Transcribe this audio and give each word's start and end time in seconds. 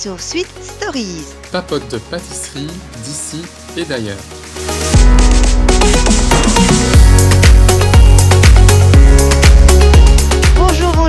sur 0.00 0.18
Sweet 0.18 0.48
Stories. 0.62 1.26
Papote 1.52 1.86
de 1.90 1.98
pâtisserie 1.98 2.66
d'ici 3.04 3.42
et 3.76 3.84
d'ailleurs. 3.84 4.16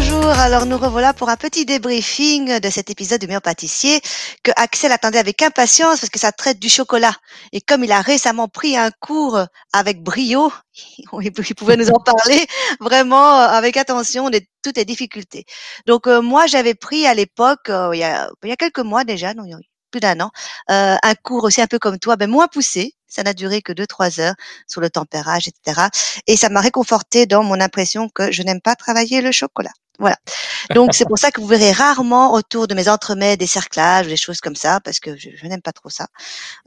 Bonjour. 0.03 0.25
Alors 0.25 0.65
nous 0.65 0.79
revoilà 0.79 1.13
pour 1.13 1.29
un 1.29 1.37
petit 1.37 1.63
débriefing 1.63 2.59
de 2.59 2.69
cet 2.71 2.89
épisode 2.89 3.21
du 3.21 3.27
meilleur 3.27 3.43
pâtissier 3.43 4.01
que 4.41 4.49
Axel 4.55 4.91
attendait 4.91 5.19
avec 5.19 5.43
impatience 5.43 5.99
parce 5.99 6.09
que 6.09 6.17
ça 6.17 6.31
traite 6.31 6.57
du 6.57 6.69
chocolat. 6.69 7.13
Et 7.51 7.61
comme 7.61 7.83
il 7.83 7.91
a 7.91 8.01
récemment 8.01 8.47
pris 8.47 8.75
un 8.75 8.89
cours 8.89 9.45
avec 9.73 10.01
brio, 10.01 10.51
il 11.21 11.55
pouvait 11.55 11.77
nous 11.77 11.89
en 11.89 11.99
parler 11.99 12.47
vraiment 12.79 13.41
euh, 13.41 13.47
avec 13.49 13.77
attention 13.77 14.31
de 14.31 14.41
toutes 14.63 14.77
les 14.77 14.85
difficultés. 14.85 15.45
Donc 15.85 16.07
euh, 16.07 16.19
moi 16.19 16.47
j'avais 16.47 16.73
pris 16.73 17.05
à 17.05 17.13
l'époque, 17.13 17.69
euh, 17.69 17.91
il, 17.93 17.99
y 17.99 18.03
a, 18.03 18.27
il 18.41 18.49
y 18.49 18.53
a 18.53 18.57
quelques 18.57 18.79
mois 18.79 19.03
déjà, 19.03 19.35
non, 19.35 19.43
plus 19.91 19.99
d'un 19.99 20.19
an, 20.19 20.31
un 20.67 21.15
cours 21.21 21.43
aussi 21.43 21.61
un 21.61 21.67
peu 21.67 21.77
comme 21.77 21.99
toi, 21.99 22.15
ben 22.15 22.27
moins 22.27 22.47
poussé. 22.47 22.95
Ça 23.07 23.21
n'a 23.21 23.33
duré 23.33 23.61
que 23.61 23.73
deux 23.73 23.85
trois 23.85 24.19
heures 24.19 24.35
sur 24.67 24.81
le 24.81 24.89
tempérage, 24.89 25.47
etc. 25.47 25.89
Et 26.25 26.37
ça 26.37 26.49
m'a 26.49 26.61
réconforté 26.61 27.27
dans 27.27 27.43
mon 27.43 27.59
impression 27.59 28.09
que 28.09 28.31
je 28.31 28.41
n'aime 28.41 28.61
pas 28.61 28.75
travailler 28.75 29.21
le 29.21 29.31
chocolat. 29.31 29.71
Voilà. 29.99 30.17
Donc 30.73 30.93
c'est 30.93 31.05
pour 31.05 31.19
ça 31.19 31.31
que 31.31 31.41
vous 31.41 31.47
verrez 31.47 31.71
rarement 31.71 32.33
autour 32.33 32.67
de 32.67 32.73
mes 32.73 32.89
entremets 32.89 33.37
des 33.37 33.47
cerclages, 33.47 34.07
des 34.07 34.17
choses 34.17 34.41
comme 34.41 34.55
ça, 34.55 34.79
parce 34.79 34.99
que 34.99 35.15
je, 35.15 35.29
je 35.35 35.45
n'aime 35.47 35.61
pas 35.61 35.73
trop 35.73 35.89
ça. 35.89 36.07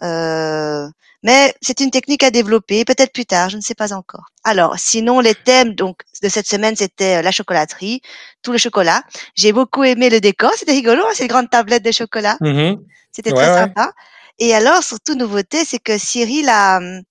Euh, 0.03 0.89
mais 1.23 1.55
c'est 1.63 1.81
une 1.81 1.91
technique 1.91 2.23
à 2.23 2.31
développer, 2.31 2.85
peut-être 2.85 3.13
plus 3.13 3.27
tard, 3.27 3.49
je 3.51 3.57
ne 3.57 3.63
sais 3.63 3.75
pas 3.75 3.93
encore. 3.95 4.27
Alors, 4.45 4.79
sinon 4.79 5.21
les 5.21 5.35
thèmes 5.35 5.75
donc 5.75 6.03
de 6.23 6.29
cette 6.29 6.47
semaine 6.47 6.77
c'était 6.77 7.23
la 7.23 7.33
chocolaterie, 7.33 8.03
tout 8.43 8.53
le 8.53 8.59
chocolat. 8.59 9.03
J'ai 9.35 9.53
beaucoup 9.53 9.85
aimé 9.85 10.11
le 10.11 10.21
décor, 10.21 10.53
c'était 10.57 10.73
rigolo, 10.73 11.03
hein, 11.05 11.13
ces 11.15 11.27
grandes 11.27 11.51
tablettes 11.51 11.85
de 11.85 11.93
chocolat. 11.93 12.37
Mhm. 12.41 12.77
C'était 13.11 13.33
Ouais, 13.33 13.39
très 13.39 13.51
ouais. 13.53 13.59
sympa. 13.61 13.93
Et 14.39 14.55
alors, 14.55 14.83
surtout 14.83 15.15
nouveauté, 15.15 15.65
c'est 15.65 15.79
que 15.79 15.97
Cyril 15.99 16.49
a, 16.49 16.79
hum, 16.79 17.03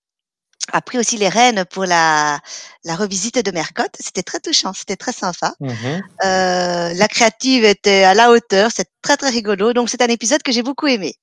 a 0.72 0.80
pris 0.80 0.98
aussi 0.98 1.16
les 1.16 1.28
rênes 1.28 1.64
pour 1.66 1.84
la, 1.84 2.40
la 2.84 2.96
revisite 2.96 3.44
de 3.44 3.50
Mercotte. 3.50 3.96
C'était 4.00 4.22
très 4.22 4.40
touchant, 4.40 4.72
c'était 4.72 4.96
très 4.96 5.12
sympa. 5.12 5.54
Mhm. 5.60 6.02
Euh, 6.24 6.94
la 6.94 7.08
créative 7.08 7.64
était 7.64 8.04
à 8.04 8.14
la 8.14 8.30
hauteur, 8.30 8.70
c'est 8.74 8.88
très 9.02 9.16
très 9.16 9.30
rigolo. 9.30 9.72
Donc 9.72 9.90
c'est 9.90 10.02
un 10.02 10.06
épisode 10.08 10.42
que 10.42 10.52
j'ai 10.52 10.62
beaucoup 10.62 10.86
aimé. 10.86 11.14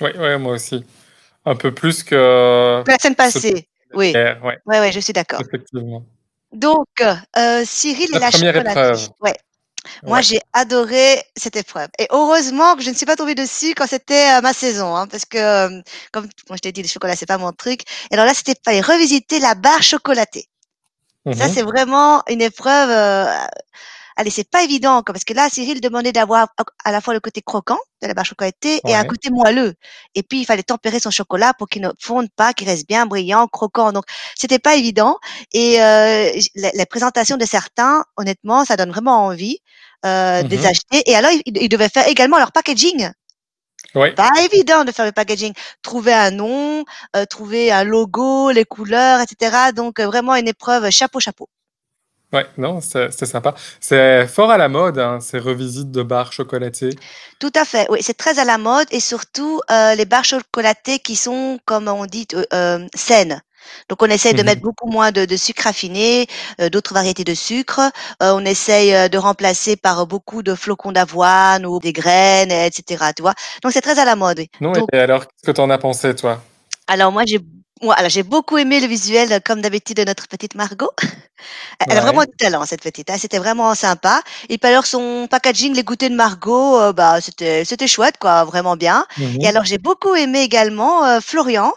Ouais, 0.00 0.16
ouais, 0.16 0.38
moi 0.38 0.54
aussi. 0.54 0.84
Un 1.44 1.56
peu 1.56 1.72
plus 1.72 2.02
que. 2.02 2.82
La 2.86 2.98
semaine 2.98 3.14
passée, 3.16 3.68
oui. 3.94 4.12
Ouais, 4.14 4.58
ouais, 4.66 4.92
je 4.92 5.00
suis 5.00 5.12
d'accord. 5.12 5.40
effectivement. 5.40 6.04
Donc, 6.52 6.88
euh, 7.00 7.62
Cyril 7.64 8.08
et 8.10 8.18
La 8.18 8.18
la 8.18 8.30
première 8.30 8.54
chocolaterie. 8.54 8.88
épreuve. 9.02 9.08
Ouais. 9.20 9.34
Moi, 10.06 10.18
Ouais. 10.18 10.22
j'ai 10.22 10.40
adoré 10.52 11.22
cette 11.36 11.56
épreuve. 11.56 11.88
Et 11.98 12.06
heureusement 12.10 12.76
que 12.76 12.82
je 12.82 12.90
ne 12.90 12.94
suis 12.94 13.06
pas 13.06 13.16
tombée 13.16 13.34
dessus 13.34 13.74
quand 13.74 13.86
c'était 13.88 14.38
euh, 14.38 14.40
ma 14.42 14.52
saison, 14.52 14.94
hein, 14.96 15.06
parce 15.08 15.24
que, 15.24 15.38
euh, 15.38 15.82
comme 16.12 16.24
moi 16.48 16.56
je 16.56 16.60
t'ai 16.62 16.72
dit, 16.72 16.82
le 16.82 16.88
chocolat, 16.88 17.16
c'est 17.16 17.26
pas 17.26 17.38
mon 17.38 17.52
truc. 17.52 17.82
Et 18.10 18.14
alors 18.14 18.26
là, 18.26 18.34
c'était 18.34 18.54
fallait 18.64 18.80
revisiter 18.82 19.38
la 19.40 19.54
barre 19.54 19.82
chocolatée. 19.82 20.46
Ça, 21.32 21.48
Mhm. 21.48 21.50
c'est 21.50 21.62
vraiment 21.62 22.22
une 22.28 22.42
épreuve. 22.42 22.90
euh, 22.90 23.26
allez, 24.20 24.30
c'est 24.30 24.48
pas 24.48 24.62
évident, 24.62 25.02
quoi, 25.02 25.12
parce 25.14 25.24
que 25.24 25.34
là, 25.34 25.48
Cyril 25.50 25.80
demandait 25.80 26.12
d'avoir 26.12 26.48
à 26.84 26.92
la 26.92 27.00
fois 27.00 27.14
le 27.14 27.20
côté 27.20 27.42
croquant 27.42 27.78
de 28.02 28.06
la 28.08 28.14
barre 28.14 28.24
chocolatée 28.26 28.80
et 28.86 28.94
un 28.94 29.04
côté 29.04 29.30
moelleux. 29.30 29.74
Et 30.14 30.22
puis, 30.22 30.40
il 30.40 30.44
fallait 30.46 30.62
tempérer 30.62 31.00
son 31.00 31.10
chocolat 31.10 31.54
pour 31.54 31.68
qu'il 31.68 31.82
ne 31.82 31.90
fonde 32.00 32.28
pas, 32.36 32.52
qu'il 32.54 32.68
reste 32.68 32.86
bien 32.88 33.06
brillant, 33.06 33.46
croquant. 33.48 33.92
Donc, 33.92 34.04
c'était 34.36 34.58
pas 34.58 34.76
évident. 34.76 35.18
Et 35.52 35.82
euh, 35.82 36.30
j- 36.36 36.50
la, 36.54 36.70
la 36.74 36.86
présentation 36.86 37.36
de 37.36 37.44
certains, 37.44 38.04
honnêtement, 38.16 38.64
ça 38.64 38.76
donne 38.76 38.90
vraiment 38.90 39.26
envie 39.26 39.58
euh, 40.06 40.42
de 40.42 40.56
les 40.56 40.58
Mhm. 40.58 40.66
acheter. 40.66 41.02
Et 41.10 41.14
alors, 41.16 41.30
ils, 41.32 41.42
ils 41.58 41.68
devaient 41.68 41.88
faire 41.90 42.08
également 42.08 42.38
leur 42.38 42.52
packaging. 42.52 43.10
Ouais. 43.94 44.14
Pas 44.14 44.30
évident 44.44 44.84
de 44.84 44.92
faire 44.92 45.04
le 45.06 45.12
packaging. 45.12 45.52
Trouver 45.82 46.12
un 46.12 46.30
nom, 46.30 46.84
euh, 47.16 47.24
trouver 47.26 47.72
un 47.72 47.84
logo, 47.84 48.50
les 48.50 48.64
couleurs, 48.64 49.20
etc. 49.20 49.72
Donc, 49.72 49.98
euh, 50.00 50.06
vraiment 50.06 50.34
une 50.36 50.48
épreuve 50.48 50.90
chapeau, 50.90 51.20
chapeau. 51.20 51.48
Ouais, 52.32 52.46
non, 52.58 52.80
c'est- 52.80 53.10
c'était 53.10 53.26
sympa. 53.26 53.54
C'est 53.80 54.26
fort 54.28 54.50
à 54.50 54.58
la 54.58 54.68
mode, 54.68 54.98
hein, 54.98 55.20
ces 55.20 55.38
revisites 55.38 55.90
de 55.90 56.02
barres 56.02 56.32
chocolatées. 56.32 57.00
Tout 57.38 57.52
à 57.54 57.64
fait, 57.64 57.86
oui, 57.90 58.00
c'est 58.02 58.16
très 58.16 58.38
à 58.38 58.44
la 58.44 58.58
mode 58.58 58.86
et 58.90 59.00
surtout 59.00 59.60
euh, 59.70 59.94
les 59.94 60.04
barres 60.04 60.24
chocolatées 60.24 60.98
qui 60.98 61.16
sont, 61.16 61.58
comme 61.64 61.88
on 61.88 62.06
dit, 62.06 62.26
euh, 62.34 62.44
euh, 62.52 62.86
saines. 62.94 63.40
Donc 63.88 64.02
on 64.02 64.06
essaye 64.06 64.34
de 64.34 64.42
Mhm. 64.42 64.42
mettre 64.42 64.62
beaucoup 64.62 64.88
moins 64.90 65.12
de, 65.12 65.24
de 65.26 65.36
sucre 65.36 65.64
raffiné, 65.64 66.26
euh, 66.60 66.68
d'autres 66.70 66.94
variétés 66.94 67.24
de 67.24 67.34
sucre. 67.34 67.80
Euh, 68.22 68.32
on 68.34 68.44
essaye 68.44 68.94
euh, 68.94 69.08
de 69.08 69.18
remplacer 69.18 69.76
par 69.76 70.06
beaucoup 70.06 70.42
de 70.42 70.54
flocons 70.54 70.92
d'avoine 70.92 71.66
ou 71.66 71.78
des 71.78 71.92
graines, 71.92 72.50
et 72.52 72.66
etc. 72.66 73.12
Tu 73.12 73.22
vois. 73.22 73.34
Donc 73.62 73.72
c'est 73.72 73.80
très 73.82 73.98
à 73.98 74.04
la 74.04 74.16
mode. 74.16 74.38
oui. 74.40 74.48
Non, 74.60 74.74
Donc, 74.74 74.88
et 74.92 74.98
alors, 74.98 75.26
qu'est-ce 75.26 75.42
que 75.46 75.50
t'en 75.50 75.68
as 75.70 75.78
pensé, 75.78 76.14
toi? 76.14 76.40
alors 76.86 77.12
moi 77.12 77.24
j'ai 77.26 77.40
moi, 77.82 77.94
alors, 77.94 78.10
j'ai 78.10 78.22
beaucoup 78.22 78.58
aimé 78.58 78.80
le 78.80 78.86
visuel, 78.86 79.32
euh, 79.32 79.40
comme 79.44 79.60
d'habitude, 79.62 79.96
de 79.96 80.04
notre 80.04 80.28
petite 80.28 80.54
Margot. 80.54 80.90
Elle 81.88 81.98
a 81.98 82.00
vraiment 82.02 82.22
du 82.24 82.32
talent, 82.38 82.64
cette 82.66 82.82
petite. 82.82 83.10
hein. 83.10 83.16
C'était 83.18 83.38
vraiment 83.38 83.74
sympa. 83.74 84.22
Et 84.48 84.58
puis 84.58 84.70
alors, 84.70 84.86
son 84.86 85.26
packaging, 85.30 85.74
les 85.74 85.84
goûters 85.84 86.10
de 86.10 86.14
Margot, 86.16 86.78
euh, 86.80 86.92
bah, 86.92 87.20
c'était, 87.20 87.64
c'était 87.64 87.88
chouette, 87.88 88.16
quoi, 88.20 88.44
vraiment 88.44 88.76
bien. 88.76 89.06
Et 89.40 89.48
alors, 89.48 89.64
j'ai 89.64 89.78
beaucoup 89.78 90.14
aimé 90.14 90.42
également 90.42 91.04
euh, 91.04 91.20
Florian. 91.20 91.72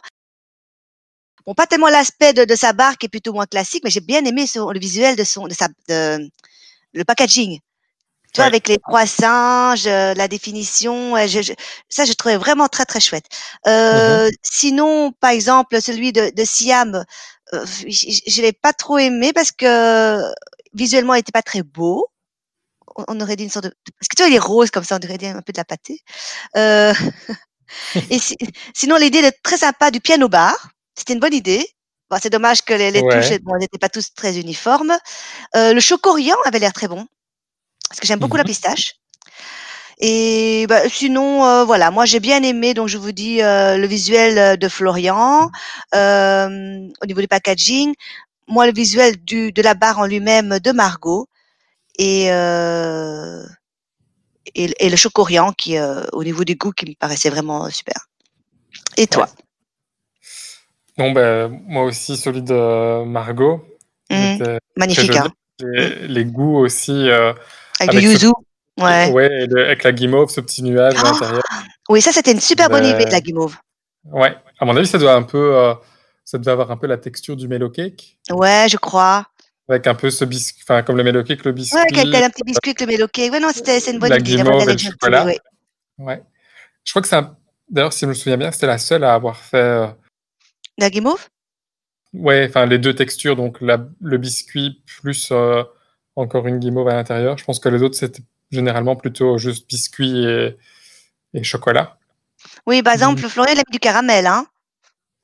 Bon, 1.46 1.54
pas 1.54 1.68
tellement 1.68 1.90
l'aspect 1.90 2.34
de, 2.34 2.46
de 2.46 2.56
sa 2.56 2.74
barre 2.74 2.98
qui 2.98 3.06
est 3.08 3.10
plutôt 3.10 3.34
moins 3.34 3.46
classique, 3.46 3.84
mais 3.84 3.90
j'ai 3.90 4.00
bien 4.02 4.24
aimé 4.26 4.48
son- 4.48 4.72
le 4.72 4.80
visuel 4.80 5.16
de 5.16 5.24
son, 5.24 5.48
de 5.48 5.54
sa, 5.54 5.68
de, 5.90 6.30
le 6.94 7.04
packaging. 7.06 7.60
Tu 8.34 8.40
vois, 8.42 8.46
Ouais. 8.46 8.48
avec 8.48 8.68
les 8.68 8.78
trois 8.80 9.06
singes, 9.06 9.86
euh, 9.88 10.14
la 10.16 10.28
définition, 10.28 11.16
euh, 11.16 11.28
je, 11.28 11.42
je- 11.42 11.54
ça, 11.90 12.06
je 12.06 12.14
trouvais 12.14 12.38
vraiment 12.38 12.68
très, 12.68 12.86
très 12.86 13.00
chouette. 13.00 13.26
Euh, 13.68 14.30
Sinon, 14.44 15.12
par 15.20 15.32
exemple, 15.32 15.80
celui 15.82 16.12
de, 16.14 16.32
de 16.36 16.44
Siam, 16.46 17.06
euh, 17.54 17.66
je, 17.88 18.20
je 18.28 18.42
l'ai 18.42 18.54
pas 18.54 18.74
trop 18.74 18.98
aimé 18.98 19.34
parce 19.34 19.52
que 19.52 20.20
visuellement, 20.74 21.14
il 21.16 21.20
était 21.20 21.32
pas 21.32 21.44
très 21.44 21.64
beau. 21.64 22.08
On, 23.08 23.20
aurait 23.22 23.36
dit 23.36 23.44
une 23.46 23.50
sorte 23.50 23.66
de, 23.66 23.74
parce 24.00 24.08
que 24.10 24.16
tu 24.16 24.24
vois, 24.24 24.30
il 24.30 24.36
est 24.36 24.40
rose 24.40 24.70
comme 24.72 24.84
ça, 24.84 24.98
on 25.02 25.06
aurait 25.06 25.18
dit 25.18 25.26
un 25.28 25.42
peu 25.42 25.52
de 25.54 25.58
la 25.58 25.66
pâtée. 25.66 26.02
Euh, 26.58 26.94
et 28.10 28.20
si- 28.20 28.38
sinon, 28.76 28.98
l'idée 28.98 29.20
est 29.20 29.42
très 29.44 29.58
sympa 29.58 29.92
du 29.92 30.00
piano 30.02 30.30
bar. 30.30 30.56
C'était 30.96 31.14
une 31.14 31.20
bonne 31.20 31.34
idée. 31.34 31.66
Bon, 32.10 32.18
c'est 32.22 32.30
dommage 32.30 32.64
que 32.64 32.74
les, 32.74 32.92
les 32.92 33.02
Ouais. 33.02 33.16
touches, 33.22 33.40
bon, 33.42 33.54
elles 33.56 33.62
n'étaient 33.62 33.80
pas 33.80 33.90
tous 33.90 34.14
très 34.14 34.38
uniformes. 34.40 34.96
Euh, 35.56 35.74
le 35.74 35.80
chocorian 35.80 36.38
avait 36.46 36.60
l'air 36.60 36.74
très 36.74 36.88
bon. 36.88 37.08
Parce 37.94 38.00
que 38.00 38.08
j'aime 38.08 38.18
beaucoup 38.18 38.38
la 38.38 38.44
Mhm. 38.44 38.48
pistache. 38.48 38.96
Et 40.00 40.66
bah, 40.68 40.90
sinon, 40.90 41.46
euh, 41.46 41.64
voilà, 41.64 41.92
moi 41.92 42.06
j'ai 42.06 42.20
bien 42.20 42.42
aimé, 42.42 42.74
donc 42.74 42.88
je 42.88 42.98
vous 42.98 43.12
dis 43.12 43.44
euh, 43.44 43.78
le 43.78 43.86
visuel 43.86 44.40
euh, 44.40 44.56
de 44.56 44.68
Florian, 44.68 45.52
euh, 45.94 46.88
au 47.04 47.06
niveau 47.06 47.22
du 47.22 47.28
packaging, 47.28 47.94
moi 48.48 48.66
le 48.66 48.74
visuel 48.74 49.24
du, 49.24 49.52
de 49.52 49.62
la 49.62 49.76
barre 49.76 50.00
en 50.00 50.08
lui-même 50.08 50.58
de 50.58 50.72
Margot, 50.72 51.28
et, 52.00 52.26
et, 54.56 54.86
et 54.86 54.90
le 54.90 54.96
chocorian 54.96 55.54
qui, 55.54 55.78
au 55.80 56.24
niveau 56.24 56.44
du 56.44 56.56
goût, 56.56 56.72
qui 56.72 56.88
me 56.88 56.96
paraissait 56.96 57.30
vraiment 57.30 57.70
super. 57.70 58.08
Et 58.98 59.06
toi? 59.06 59.30
Bon, 60.98 61.12
ben, 61.12 61.50
moi 61.68 61.84
aussi, 61.84 62.18
celui 62.18 62.42
de 62.42 63.04
Margot. 63.06 63.64
Mhm. 64.10 64.58
Magnifique, 64.76 65.16
hein 65.16 65.32
Les, 65.60 66.08
les 66.08 66.26
goûts 66.26 66.58
aussi. 66.58 67.10
Avec, 67.84 67.96
Avec 67.96 68.02
du 68.02 68.08
ce- 68.18 68.24
yuzu. 68.26 68.32
Ouais. 68.80 69.48
le- 69.48 69.66
avec 69.66 69.84
la 69.84 69.92
guimauve, 69.92 70.30
ce 70.30 70.42
petit 70.42 70.64
nuage 70.64 70.96
à 70.96 71.00
Ah 71.02 71.12
l'intérieur. 71.12 71.44
Oui, 71.90 72.02
ça 72.02 72.12
c'était 72.12 72.32
une 72.32 72.40
super 72.40 72.70
bonne 72.70 72.82
Ben, 72.84 73.00
idée, 73.00 73.10
la 73.12 73.22
guimauve. 73.22 73.56
Ouais, 74.06 74.36
à 74.60 74.66
mon 74.66 74.76
avis, 74.76 74.88
ça 74.88 74.98
doit 74.98 75.14
un 75.14 75.24
peu, 75.24 75.56
euh, 75.58 75.74
ça 76.26 76.38
devait 76.38 76.52
avoir 76.52 76.72
un 76.72 76.78
peu 76.78 76.88
la 76.88 76.98
texture 76.98 77.36
du 77.36 77.48
mellow 77.48 77.70
cake, 77.70 78.18
Ouais, 78.32 78.66
je 78.70 78.78
crois. 78.78 79.28
avec 79.70 79.86
un 79.88 79.96
peu 79.96 80.10
ce 80.10 80.26
biscuit, 80.26 80.62
enfin 80.64 80.82
comme 80.82 80.98
le 80.98 81.04
mellow 81.04 81.24
cake, 81.24 81.46
le 81.46 81.52
biscuit, 81.52 81.78
Ouais, 81.78 81.86
tel 81.92 82.16
un 82.24 82.30
petit 82.30 82.44
biscuit 82.44 82.72
avec 82.72 82.82
le 82.82 82.88
méloqué. 82.88 83.30
Ouais, 83.30 83.40
non, 83.40 83.50
c'était, 83.54 83.78
une 83.92 84.00
bonne 84.00 84.10
la 84.10 84.18
idée. 84.20 84.36
guimauve 84.38 84.68
et 84.68 84.74
le 84.74 84.78
chocolat. 84.78 85.26
ouais. 85.26 85.40
Ouais. 86.00 86.22
Je 86.84 86.92
crois 86.92 87.02
que 87.02 87.08
c'est 87.08 87.16
un... 87.16 87.36
d'ailleurs, 87.70 87.94
si 87.94 88.02
je 88.02 88.08
me 88.08 88.14
souviens 88.14 88.38
bien, 88.38 88.52
c'était 88.52 88.68
la 88.68 88.78
seule 88.80 89.04
à 89.04 89.14
avoir 89.14 89.38
fait, 89.38 89.58
euh, 89.58 89.88
La 90.80 90.90
guimauve? 90.90 91.28
Ouais, 92.14 92.46
enfin 92.50 92.66
les 92.66 92.78
deux 92.80 92.94
textures, 92.96 93.36
donc 93.36 93.60
la... 93.62 93.78
le 94.02 94.18
biscuit 94.18 94.84
plus 95.02 95.30
euh, 95.32 95.64
encore 96.16 96.48
une 96.48 96.60
guimauve 96.60 96.90
à 96.90 96.96
l'intérieur. 96.96 97.38
Je 97.38 97.44
pense 97.44 97.60
que 97.60 97.70
les 97.70 97.82
autres 97.82 97.96
c'était 97.96 98.24
généralement 98.52 98.96
plutôt 98.96 99.38
juste 99.38 99.68
biscuit 99.68 100.26
et, 100.26 100.58
et 101.34 101.44
chocolat. 101.44 101.98
Oui, 102.66 102.84
par 102.84 102.94
exemple, 102.94 103.22
Florian, 103.28 103.54
il 103.54 103.60
aime 103.60 103.72
du 103.72 103.80
caramel, 103.80 104.28
hein. 104.28 104.46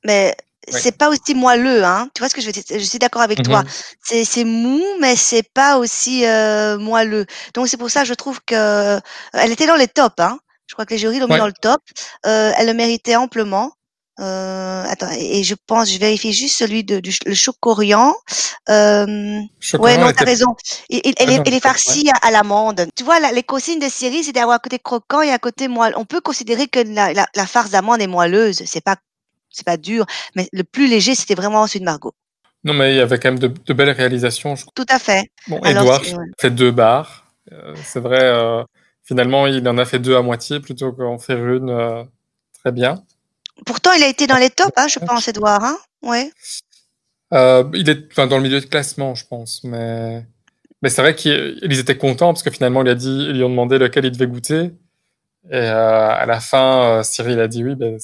Mais 0.04 0.34
c'est 0.68 0.96
pas 0.96 1.10
aussi 1.10 1.34
moelleux, 1.34 1.84
hein. 1.84 2.08
Tu 2.14 2.20
vois 2.20 2.28
ce 2.28 2.34
que 2.34 2.40
je 2.40 2.46
veux 2.46 2.52
dire? 2.52 2.62
Je 2.70 2.78
suis 2.78 2.98
d'accord 2.98 3.22
avec 3.22 3.42
toi. 3.42 3.62
Mhm. 3.62 3.68
C'est, 4.02 4.24
c'est 4.24 4.44
mou, 4.44 4.82
mais 5.00 5.16
c'est 5.16 5.48
pas 5.52 5.78
aussi 5.78 6.24
euh, 6.26 6.78
moelleux. 6.78 7.26
Donc 7.54 7.68
c'est 7.68 7.76
pour 7.76 7.90
ça 7.90 8.02
que 8.02 8.08
je 8.08 8.14
trouve 8.14 8.40
que 8.46 8.54
euh, 8.54 9.00
elle 9.34 9.52
était 9.52 9.66
dans 9.66 9.76
les 9.76 9.88
tops, 9.88 10.18
hein. 10.18 10.38
Je 10.66 10.74
crois 10.74 10.86
que 10.86 10.94
les 10.94 10.98
jurys 10.98 11.18
l'ont 11.18 11.28
mis 11.28 11.36
dans 11.36 11.46
le 11.46 11.52
top. 11.52 11.82
Euh, 12.26 12.52
elle 12.56 12.66
le 12.66 12.74
méritait 12.74 13.16
amplement. 13.16 13.72
Euh, 14.20 14.84
attends, 14.86 15.10
et, 15.18 15.42
je 15.42 15.54
pense, 15.66 15.90
je 15.90 15.98
vérifie 15.98 16.32
juste 16.32 16.56
celui 16.56 16.84
de, 16.84 17.00
du 17.00 17.12
le 17.24 17.34
chocorian. 17.34 18.14
Euh, 18.68 19.06
ouais, 19.78 19.96
non, 19.96 20.12
t'as 20.12 20.24
raison. 20.24 20.54
Il, 20.90 21.00
il, 21.04 21.14
elle, 21.18 21.54
est, 21.54 21.60
farcie 21.60 22.10
à, 22.20 22.30
l'amande. 22.30 22.86
Tu 22.96 23.02
vois, 23.02 23.18
les 23.32 23.42
consignes 23.42 23.78
de 23.78 23.88
Syrie, 23.88 24.22
c'est 24.22 24.32
d'avoir 24.32 24.56
un 24.56 24.58
côté 24.58 24.78
croquant 24.78 25.22
et 25.22 25.30
un 25.30 25.38
côté 25.38 25.68
moelle. 25.68 25.94
On 25.96 26.04
peut 26.04 26.20
considérer 26.20 26.68
que 26.68 26.80
la, 26.80 27.14
la, 27.14 27.26
la 27.34 27.46
farce 27.46 27.70
d'amande 27.70 28.02
est 28.02 28.06
moelleuse. 28.06 28.62
C'est 28.66 28.84
pas, 28.84 28.96
c'est 29.48 29.64
pas 29.64 29.78
dur. 29.78 30.04
Mais 30.36 30.48
le 30.52 30.64
plus 30.64 30.86
léger, 30.86 31.14
c'était 31.14 31.34
vraiment 31.34 31.66
celui 31.66 31.80
de 31.80 31.86
Margot. 31.86 32.12
Non, 32.62 32.74
mais 32.74 32.92
il 32.92 32.96
y 32.98 33.00
avait 33.00 33.18
quand 33.18 33.30
même 33.30 33.38
de, 33.38 33.48
de 33.48 33.72
belles 33.72 33.90
réalisations. 33.90 34.54
Je... 34.54 34.66
Tout 34.74 34.86
à 34.90 34.98
fait. 34.98 35.30
Bon, 35.48 35.60
Edouard 35.64 36.02
fait 36.38 36.50
deux 36.50 36.72
barres. 36.72 37.24
Euh, 37.52 37.74
c'est 37.84 38.00
vrai, 38.00 38.22
euh, 38.22 38.62
finalement, 39.02 39.46
il 39.46 39.66
en 39.66 39.78
a 39.78 39.86
fait 39.86 39.98
deux 39.98 40.14
à 40.14 40.20
moitié 40.20 40.60
plutôt 40.60 40.92
qu'en 40.92 41.18
faire 41.18 41.38
une 41.48 42.06
très 42.60 42.72
bien. 42.72 43.02
Pourtant, 43.66 43.92
il 43.92 44.02
a 44.02 44.08
été 44.08 44.26
dans 44.26 44.36
les 44.36 44.50
tops, 44.50 44.72
hein, 44.76 44.88
je 44.88 44.98
pense, 44.98 45.28
Edouard. 45.28 45.62
Hein 45.62 45.78
ouais. 46.02 46.30
Euh, 47.32 47.64
il 47.74 47.88
est 47.88 48.06
enfin, 48.10 48.26
dans 48.26 48.36
le 48.36 48.42
milieu 48.42 48.60
de 48.60 48.66
classement, 48.66 49.14
je 49.14 49.26
pense. 49.26 49.62
Mais, 49.64 50.24
mais 50.82 50.88
c'est 50.88 51.02
vrai 51.02 51.14
qu'ils 51.14 51.78
étaient 51.78 51.96
contents 51.96 52.32
parce 52.32 52.42
que 52.42 52.50
finalement, 52.50 52.82
il 52.82 52.88
a 52.88 52.94
dit, 52.94 53.26
ils 53.28 53.36
lui 53.36 53.44
ont 53.44 53.50
demandé 53.50 53.78
lequel 53.78 54.04
il 54.04 54.12
devait 54.12 54.26
goûter. 54.26 54.72
Et 55.50 55.54
euh, 55.54 56.10
à 56.10 56.26
la 56.26 56.40
fin, 56.40 57.02
Cyril 57.02 57.40
a 57.40 57.48
dit 57.48 57.64
oui, 57.64 57.74
ben, 57.74 57.98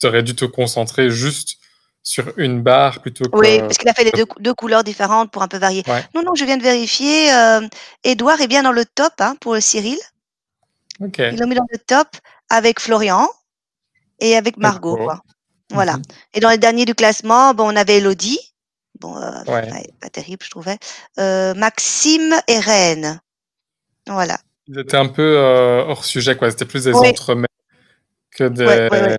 tu 0.00 0.06
aurais 0.06 0.22
dû 0.22 0.34
te 0.34 0.44
concentrer 0.44 1.10
juste 1.10 1.58
sur 2.02 2.32
une 2.38 2.62
barre 2.62 3.00
plutôt 3.00 3.24
que. 3.28 3.36
Oui, 3.36 3.58
parce 3.58 3.76
qu'il 3.76 3.88
a 3.88 3.92
fait 3.92 4.04
les 4.04 4.12
deux, 4.12 4.24
deux, 4.40 4.54
couleurs 4.54 4.84
différentes 4.84 5.30
pour 5.30 5.42
un 5.42 5.48
peu 5.48 5.58
varier. 5.58 5.82
Non, 6.14 6.22
non, 6.22 6.34
je 6.34 6.44
viens 6.44 6.56
de 6.56 6.62
vérifier. 6.62 7.32
Euh, 7.32 7.60
Edouard 8.04 8.40
est 8.40 8.46
bien 8.46 8.62
dans 8.62 8.72
le 8.72 8.84
top 8.84 9.12
hein, 9.18 9.36
pour 9.40 9.56
Cyril. 9.60 9.98
Ok. 11.00 11.18
Ils 11.18 11.38
l'ont 11.38 11.46
mis 11.46 11.54
dans 11.54 11.66
le 11.70 11.78
top 11.78 12.08
avec 12.48 12.80
Florian 12.80 13.28
et 14.20 14.36
avec 14.36 14.56
Margot. 14.56 14.96
Quoi. 14.96 15.20
Voilà. 15.70 15.94
Mhm. 15.94 16.02
Et 16.34 16.40
dans 16.40 16.50
les 16.50 16.58
derniers 16.58 16.84
du 16.84 16.94
classement, 16.94 17.54
bon, 17.54 17.72
on 17.72 17.76
avait 17.76 17.98
Elodie. 17.98 18.40
Bon, 19.00 19.16
euh, 19.16 19.44
pas, 19.44 20.10
terrible, 20.10 20.44
je 20.44 20.50
trouvais. 20.50 20.78
Euh, 21.18 21.54
Maxime 21.54 22.34
et 22.48 22.58
Rennes. 22.58 23.20
Voilà. 24.06 24.38
Ils 24.66 24.78
étaient 24.78 24.96
un 24.96 25.08
peu 25.08 25.36
euh, 25.38 25.84
hors 25.84 26.04
sujet, 26.04 26.36
quoi. 26.36 26.50
C'était 26.50 26.64
plus 26.64 26.84
des 26.84 26.94
entremets 26.94 27.46
que 28.32 28.44
des. 28.44 29.16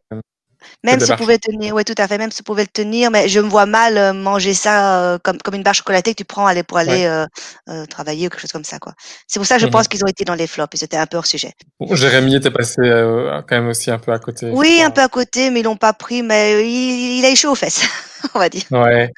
Même 0.84 1.00
si 1.00 1.14
pouvait 1.16 1.38
tenir, 1.38 1.76
oui, 1.76 1.84
tout 1.84 1.96
à 1.98 2.08
fait, 2.08 2.18
même 2.18 2.32
si 2.32 2.44
pouvait 2.44 2.64
le 2.64 2.68
tenir, 2.68 3.12
mais 3.12 3.28
je 3.28 3.40
me 3.40 3.50
vois 3.50 3.66
mal 3.66 3.98
euh, 3.98 4.14
manger 4.14 4.54
ça 4.54 5.02
euh, 5.02 5.18
comme, 5.22 5.38
comme 5.40 5.56
une 5.56 5.64
barre 5.64 5.74
chocolatée 5.74 6.12
que 6.12 6.18
tu 6.18 6.26
prends 6.26 6.46
aller 6.46 6.64
pour 6.64 6.78
aller 6.78 7.06
euh, 7.06 7.86
travailler 7.88 8.28
ou 8.28 8.30
quelque 8.30 8.42
chose 8.42 8.52
comme 8.52 8.64
ça, 8.64 8.80
quoi. 8.80 8.94
C'est 9.28 9.40
pour 9.40 9.48
ça 9.48 9.56
que 9.56 9.62
je 9.62 9.68
mmh 9.68 9.72
pense 9.72 9.88
qu'ils 9.88 10.04
ont 10.04 10.08
été 10.08 10.26
dans 10.26 10.36
les 10.36 10.48
flops, 10.48 10.80
ils 10.80 10.84
étaient 10.84 10.98
un 10.98 11.06
peu 11.06 11.18
hors 11.18 11.26
sujet. 11.26 11.54
Bon, 11.80 11.96
Jérémy 11.96 12.36
était 12.36 12.52
passé 12.52 12.82
quand 12.82 13.56
même 13.56 13.68
aussi 13.68 13.92
un 13.92 14.00
peu 14.00 14.12
à 14.12 14.20
côté. 14.20 14.50
Oui, 14.52 14.82
un 14.84 14.92
peu 14.92 15.02
à 15.02 15.10
côté, 15.10 15.50
mais 15.50 15.62
ils 15.62 15.64
l'ont 15.64 15.78
pas 15.78 15.94
pris, 15.94 16.24
mais 16.24 16.68
il, 16.68 17.26
a 17.26 17.36
chaud 17.36 17.52
aux 17.52 17.56
fesses, 17.56 17.82
on 18.34 18.40
va 18.40 18.50
dire. 18.50 18.64
Ouais. 18.72 19.12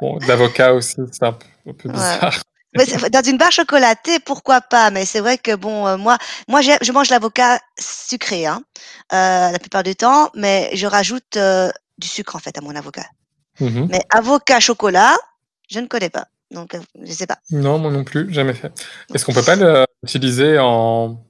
bon, 0.00 0.18
d'avocat 0.18 0.74
aussi, 0.74 0.96
c'est 1.10 1.24
un 1.24 1.32
peu, 1.32 1.88
bizarre 1.88 2.42
dans 2.74 3.22
une 3.22 3.38
barre 3.38 3.52
chocolatée, 3.52 4.18
pourquoi 4.20 4.60
pas? 4.60 4.90
Mais 4.90 5.04
c'est 5.04 5.20
vrai 5.20 5.38
que 5.38 5.54
bon, 5.54 5.86
euh, 5.86 5.96
moi, 5.96 6.16
moi, 6.48 6.60
je 6.62 6.92
mange 6.92 7.10
l'avocat 7.10 7.58
sucré, 7.78 8.46
hein, 8.46 8.62
euh, 9.12 9.50
la 9.50 9.58
plupart 9.58 9.82
du 9.82 9.94
temps, 9.94 10.30
mais 10.34 10.70
je 10.74 10.86
rajoute 10.86 11.36
euh, 11.36 11.70
du 11.98 12.08
sucre 12.08 12.36
en 12.36 12.38
fait 12.38 12.56
à 12.56 12.60
mon 12.60 12.74
avocat. 12.74 13.06
Mmh 13.60 13.86
mais 13.90 14.00
avocat 14.08 14.60
chocolat, 14.60 15.14
je 15.70 15.78
ne 15.80 15.86
connais 15.86 16.08
pas, 16.08 16.26
donc 16.50 16.74
je 17.02 17.12
sais 17.12 17.26
pas. 17.26 17.36
Non, 17.50 17.78
moi 17.78 17.90
non 17.90 18.02
plus, 18.02 18.32
jamais 18.32 18.54
fait. 18.54 18.72
Est-ce 19.12 19.26
qu'on 19.26 19.34
peut 19.34 19.42
pas 19.42 19.56
l'utiliser 20.02 20.58
en, 20.58 21.20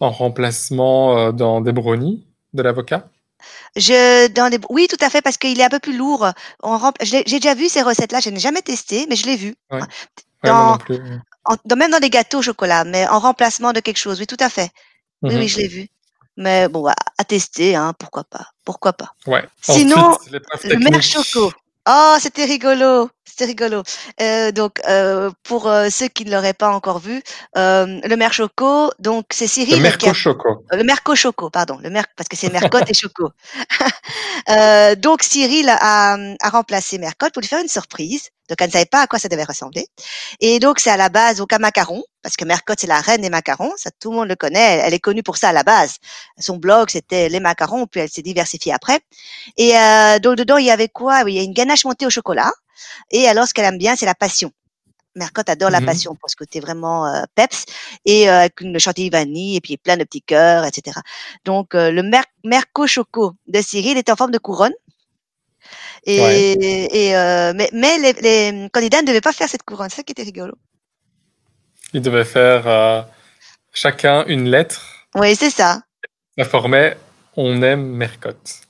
en 0.00 0.10
remplacement 0.10 1.32
dans 1.32 1.62
des 1.62 1.72
brownies 1.72 2.26
de 2.52 2.62
l'avocat? 2.62 3.08
Je 3.76 4.28
dans 4.28 4.48
les 4.48 4.58
oui 4.68 4.86
tout 4.88 5.02
à 5.02 5.08
fait 5.08 5.22
parce 5.22 5.38
qu'il 5.38 5.58
est 5.58 5.64
un 5.64 5.70
peu 5.70 5.78
plus 5.78 5.96
lourd. 5.96 6.30
J'ai 7.00 7.24
déjà 7.24 7.54
vu 7.54 7.70
ces 7.70 7.80
recettes 7.80 8.12
là, 8.12 8.20
je 8.20 8.28
n'ai 8.28 8.40
jamais 8.40 8.62
testé, 8.62 9.06
mais 9.08 9.16
je 9.16 9.24
l'ai 9.24 9.36
vu. 9.36 9.54
Ouais 9.70 9.80
dans, 10.44 10.78
même 11.76 11.90
dans 11.90 12.00
les 12.00 12.10
gâteaux 12.10 12.38
au 12.38 12.42
chocolat, 12.42 12.84
mais 12.84 13.06
en 13.08 13.18
remplacement 13.18 13.72
de 13.72 13.80
quelque 13.80 13.98
chose. 13.98 14.20
Oui, 14.20 14.26
tout 14.26 14.36
à 14.40 14.48
fait. 14.48 14.70
Oui, 15.22 15.34
oui, 15.34 15.44
mmh 15.44 15.48
je 15.48 15.56
l'ai 15.58 15.68
vu. 15.68 15.88
Mais 16.36 16.68
bon, 16.68 16.86
à 16.86 17.24
tester, 17.24 17.76
hein, 17.76 17.94
pourquoi 17.98 18.24
pas. 18.24 18.48
Pourquoi 18.64 18.92
pas. 18.92 19.14
Ouais. 19.26 19.44
Sinon, 19.62 20.16
le 20.30 20.78
mer 20.78 21.02
choco. 21.02 21.52
Oh, 21.88 22.16
c'était 22.18 22.44
rigolo, 22.44 23.10
c'était 23.24 23.46
rigolo. 23.46 23.82
Euh, 24.20 24.52
donc, 24.52 24.80
euh, 24.88 25.30
pour 25.42 25.68
euh, 25.68 25.88
ceux 25.90 26.08
qui 26.08 26.24
ne 26.24 26.30
l'auraient 26.30 26.54
pas 26.54 26.70
encore 26.70 26.98
vu, 26.98 27.22
euh, 27.56 28.00
le 28.04 28.16
mer 28.16 28.32
choco, 28.32 28.90
donc 28.98 29.26
c'est 29.32 29.46
Cyril. 29.46 29.76
Le 29.76 29.82
merco 29.82 30.14
choco. 30.14 30.64
le 30.70 30.84
merco 30.84 31.14
choco, 31.14 31.50
pardon, 31.50 31.78
le 31.82 31.90
mer 31.90 32.04
parce 32.16 32.28
que 32.28 32.36
c'est 32.36 32.50
mercotte 32.52 32.88
et 32.90 32.94
choco. 32.94 33.30
Euh, 34.50 34.94
donc 34.94 35.22
Cyril 35.22 35.70
a, 35.70 36.18
a 36.42 36.48
remplacé 36.50 36.98
mercotte 36.98 37.32
pour 37.32 37.40
lui 37.40 37.48
faire 37.48 37.62
une 37.62 37.68
surprise. 37.68 38.28
Donc, 38.48 38.60
elle 38.60 38.66
ne 38.66 38.72
savait 38.72 38.84
pas 38.84 39.00
à 39.00 39.06
quoi 39.06 39.18
ça 39.18 39.28
devait 39.28 39.44
ressembler. 39.44 39.86
Et 40.40 40.58
donc, 40.58 40.78
c'est 40.78 40.90
à 40.90 40.98
la 40.98 41.08
base 41.08 41.40
au 41.40 41.46
cas 41.46 41.58
macaron, 41.58 42.02
parce 42.22 42.36
que 42.36 42.44
Mercotte, 42.44 42.80
c'est 42.80 42.86
la 42.86 43.00
reine 43.00 43.22
des 43.22 43.30
macarons. 43.30 43.72
Ça, 43.76 43.90
tout 43.98 44.10
le 44.10 44.18
monde 44.18 44.28
le 44.28 44.36
connaît. 44.36 44.82
Elle 44.84 44.92
est 44.92 45.00
connue 45.00 45.22
pour 45.22 45.38
ça 45.38 45.48
à 45.48 45.52
la 45.52 45.62
base. 45.62 45.96
Son 46.38 46.58
blog, 46.58 46.90
c'était 46.90 47.30
les 47.30 47.40
macarons, 47.40 47.86
puis 47.86 48.02
elle 48.02 48.10
s'est 48.10 48.22
diversifiée 48.22 48.72
après. 48.74 49.00
Et 49.56 49.76
euh, 49.78 50.18
donc, 50.18 50.36
dedans, 50.36 50.58
il 50.58 50.66
y 50.66 50.70
avait 50.70 50.88
quoi? 50.88 51.22
Il 51.26 51.34
y 51.34 51.38
a 51.38 51.42
une 51.42 51.54
ganache 51.54 51.84
montée 51.86 52.06
au 52.06 52.10
chocolat. 52.10 52.52
Et 53.10 53.26
alors, 53.26 53.46
ce 53.46 53.54
qu'elle 53.54 53.64
aime 53.64 53.78
bien, 53.78 53.96
c'est 53.96 54.06
la 54.06 54.14
passion. 54.14 54.52
Mercotte 55.16 55.48
adore 55.48 55.70
la 55.70 55.80
mmh 55.80 55.86
passion 55.86 56.14
pour 56.14 56.28
ce 56.28 56.36
côté 56.36 56.60
vraiment 56.60 57.06
euh, 57.06 57.22
peps 57.34 57.66
et 58.04 58.28
euh, 58.28 58.40
avec 58.40 58.60
une 58.60 58.78
chantilly 58.78 59.10
vanille 59.10 59.56
et 59.56 59.60
puis 59.60 59.76
plein 59.76 59.96
de 59.96 60.04
petits 60.04 60.22
cœurs, 60.22 60.64
etc. 60.64 60.98
Donc 61.44 61.74
euh, 61.74 61.90
le 61.90 62.02
mer 62.02 62.24
Merco 62.42 62.86
Choco 62.86 63.34
de 63.46 63.60
Cyril 63.60 63.96
était 63.96 64.10
en 64.10 64.16
forme 64.16 64.32
de 64.32 64.38
couronne 64.38 64.72
et, 66.04 66.52
et 66.52 67.12
mais, 67.54 67.70
mais 67.72 67.98
les, 67.98 68.12
les, 68.12 68.68
candidats 68.70 69.00
ne 69.00 69.06
devaient 69.06 69.22
pas 69.22 69.32
faire 69.32 69.48
cette 69.48 69.62
couronne. 69.62 69.88
C'est 69.88 69.96
ça 69.96 70.02
qui 70.02 70.12
était 70.12 70.22
rigolo. 70.22 70.54
Ils 71.94 72.02
devaient 72.02 72.26
faire 72.26 73.06
chacun 73.72 74.26
une 74.26 74.50
lettre. 74.50 75.06
Oui, 75.14 75.34
c'est 75.34 75.48
ça. 75.48 75.80
Ça 76.36 76.44
formait 76.44 76.98
On 77.36 77.62
aime 77.62 77.86
Mercotte. 77.86 78.60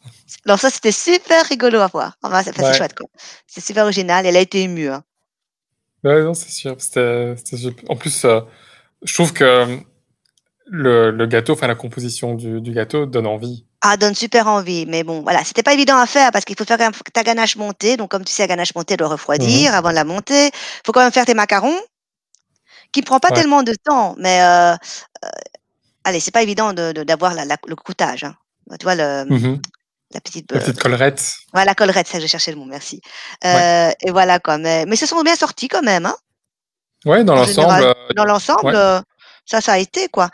Alors 0.47 0.59
ça, 0.59 0.71
c'était 0.71 0.93
super 0.93 1.45
rigolo 1.47 1.81
à 1.81 1.87
voir. 1.87 2.17
Enfin, 2.23 2.43
c'est 2.43 2.75
chouette, 2.75 2.95
quoi. 2.95 3.09
C'est 3.47 3.65
super 3.65 3.85
original. 3.85 4.27
Elle 4.27 4.37
a 4.37 4.41
été 4.41 4.63
émue. 4.63 4.89
Hein. 4.89 5.03
Ouais, 6.03 6.23
non, 6.23 6.35
c'est 6.35 6.51
sûr. 6.51 6.77
C'était, 6.79 7.35
en 7.89 7.97
plus, 7.97 8.25
euh, 8.25 8.41
je 9.03 9.15
trouve 9.15 9.33
que 9.33 9.79
le, 10.67 11.11
le, 11.11 11.27
gâteau, 11.27 11.55
enfin 11.55 11.67
la 11.67 11.75
composition 11.75 12.35
du, 12.35 12.61
du, 12.61 12.73
gâteau 12.73 13.07
donne 13.07 13.27
envie. 13.27 13.65
Ah, 13.81 13.97
donne 13.97 14.15
super 14.15 14.47
envie. 14.49 14.87
Mais 14.87 15.03
bon, 15.03 15.23
voilà, 15.23 15.45
c'était 15.45 15.63
pas 15.63 15.73
évident 15.73 15.97
à 15.97 16.07
faire 16.07 16.31
parce 16.31 16.45
qu'il 16.45 16.57
faut 16.57 16.65
faire 16.65 16.79
ta 17.13 17.23
ganache 17.23 17.57
montée. 17.57 17.97
Donc, 17.97 18.11
comme 18.11 18.25
tu 18.25 18.33
sais, 18.33 18.43
la 18.43 18.49
ganache 18.49 18.75
montée 18.75 18.97
doit 18.97 19.09
refroidir 19.09 19.71
mhm. 19.71 19.79
avant 19.79 19.91
de 19.91 19.95
la 19.95 20.05
monter. 20.05 20.47
Il 20.47 20.81
faut 20.85 20.93
quand 20.93 21.03
même 21.03 21.13
faire 21.13 21.27
tes 21.27 21.35
macarons, 21.35 21.79
qui 22.93 23.03
prend 23.03 23.19
pas 23.19 23.31
tellement 23.31 23.63
de 23.63 23.75
temps. 23.75 24.15
Mais 24.19 24.43
euh, 24.43 24.73
euh, 24.73 25.29
allez, 26.05 26.21
c'est 26.21 26.31
pas 26.31 26.43
évident 26.43 26.73
d'avoir 26.73 27.35
le 27.35 27.75
croûtage. 27.75 28.25
Hein. 28.25 28.37
Tu 28.79 28.85
vois, 28.85 28.95
le, 28.95 29.25
mhm. 29.25 29.61
La 30.15 30.21
petite, 30.21 30.51
la 30.53 30.61
petite 30.61 30.81
collerette. 30.81 31.35
Voilà, 31.53 31.67
la 31.67 31.75
collerette, 31.75 32.07
ça, 32.07 32.21
je 32.21 32.27
cherchais 32.27 32.53
le 32.53 32.57
mot, 32.57 32.65
merci. 32.65 33.01
Euh, 33.45 33.91
et 34.01 34.11
voilà, 34.11 34.39
quoi. 34.39 34.59
Mais, 34.59 34.87
mais 34.87 34.97
ce 34.97 35.07
sont 35.07 35.21
bien 35.23 35.37
sortis 35.37 35.69
quand 35.69 35.83
même. 35.83 36.07
Hein. 36.07 36.17
Ouais, 37.05 37.25
dans 37.25 37.35
l'ensemble. 37.35 37.83
Euh, 37.83 37.95
dans 38.17 38.25
l'ensemble, 38.25 38.75
euh, 38.75 39.01
ça, 39.45 39.61
ça 39.61 39.73
a 39.73 39.79
été, 39.79 40.09
quoi. 40.09 40.31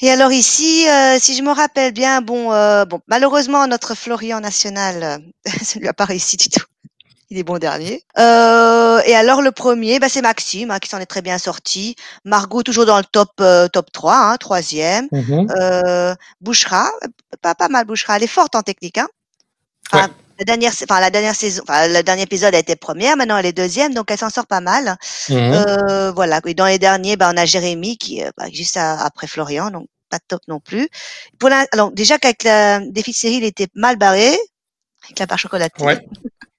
Et 0.00 0.10
alors 0.10 0.32
ici, 0.32 0.88
euh, 0.88 1.18
si 1.20 1.36
je 1.36 1.42
me 1.42 1.52
rappelle 1.52 1.92
bien, 1.92 2.22
bon, 2.22 2.52
euh, 2.52 2.84
bon, 2.84 3.00
malheureusement 3.06 3.68
notre 3.68 3.94
Florian 3.94 4.40
national, 4.40 5.02
euh, 5.02 5.50
ça 5.62 5.78
lui 5.78 5.86
a 5.86 5.92
pas 5.92 6.04
réussi 6.04 6.36
du 6.36 6.48
tout. 6.48 6.64
Il 7.32 7.38
est 7.38 7.44
bon 7.44 7.56
dernier. 7.56 8.04
Euh, 8.18 9.00
et 9.06 9.14
alors 9.14 9.40
le 9.40 9.52
premier, 9.52 9.98
bah, 9.98 10.10
c'est 10.10 10.20
Maxime 10.20 10.70
hein, 10.70 10.78
qui 10.78 10.90
s'en 10.90 10.98
est 10.98 11.06
très 11.06 11.22
bien 11.22 11.38
sorti. 11.38 11.96
Margot 12.26 12.62
toujours 12.62 12.84
dans 12.84 12.98
le 12.98 13.04
top 13.10 13.30
euh, 13.40 13.68
top 13.68 13.90
3, 13.90 14.14
hein, 14.14 14.36
troisième. 14.36 15.08
Mmh 15.10 15.46
euh, 15.56 16.14
Bouchera, 16.42 16.90
pas 17.40 17.54
pas 17.54 17.68
mal 17.68 17.86
Bouchera, 17.86 18.16
elle 18.16 18.24
est 18.24 18.26
forte 18.26 18.54
en 18.54 18.60
technique. 18.60 18.98
Hein. 18.98 19.08
Enfin, 19.90 20.10
la 20.38 20.44
dernière, 20.44 20.72
enfin 20.82 21.00
la 21.00 21.08
dernière 21.08 21.34
saison, 21.34 21.62
enfin 21.66 21.88
le 21.88 22.02
dernier 22.02 22.24
épisode 22.24 22.54
a 22.54 22.58
été 22.58 22.76
première, 22.76 23.16
maintenant 23.16 23.38
elle 23.38 23.46
est 23.46 23.54
deuxième, 23.54 23.94
donc 23.94 24.10
elle 24.10 24.18
s'en 24.18 24.28
sort 24.28 24.46
pas 24.46 24.60
mal. 24.60 24.96
Mmh 25.30 25.34
euh, 25.34 26.12
voilà. 26.12 26.42
Et 26.44 26.52
dans 26.52 26.66
les 26.66 26.78
derniers, 26.78 27.16
bah, 27.16 27.30
on 27.32 27.38
a 27.38 27.46
Jérémy 27.46 27.96
qui, 27.96 28.22
bah, 28.36 28.44
juste 28.52 28.76
après 28.76 29.26
Florian, 29.26 29.70
donc 29.70 29.86
pas 30.10 30.18
top 30.28 30.42
non 30.48 30.60
plus. 30.60 30.86
Pour 31.38 31.48
la, 31.48 31.64
alors 31.72 31.92
déjà 31.92 32.18
qu'avec 32.18 32.44
la 32.44 32.80
défi 32.80 33.12
de 33.12 33.16
série, 33.16 33.36
il 33.36 33.44
était 33.44 33.68
mal 33.74 33.96
barré 33.96 34.36
avec 35.04 35.18
la 35.18 35.26
part 35.26 35.38
chocolatée. 35.38 35.82
Ouais. 35.82 35.98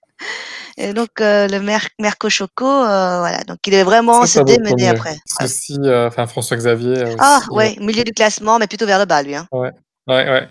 Et 0.77 0.93
donc 0.93 1.21
euh, 1.21 1.47
le 1.47 1.59
Mer 1.59 1.87
Merco 1.99 2.29
Choco, 2.29 2.65
euh, 2.65 3.19
voilà, 3.19 3.43
donc 3.43 3.59
il 3.67 3.71
devait 3.71 3.83
vraiment 3.83 4.25
se 4.25 4.39
démener 4.39 4.89
après. 4.89 5.15
Aussi, 5.41 5.77
euh, 5.83 6.07
enfin 6.07 6.25
François 6.25 6.57
Xavier. 6.57 7.15
ah 7.19 7.41
ouais, 7.51 7.75
milieu 7.79 8.03
du 8.03 8.11
classement, 8.11 8.57
mais 8.57 8.67
plutôt 8.67 8.87
vers 8.87 8.99
le 8.99 9.05
bas 9.05 9.21
lui. 9.21 9.35
Hein. 9.35 9.47
Ouais, 9.51 9.71
ouais, 10.07 10.29
ouais. 10.29 10.49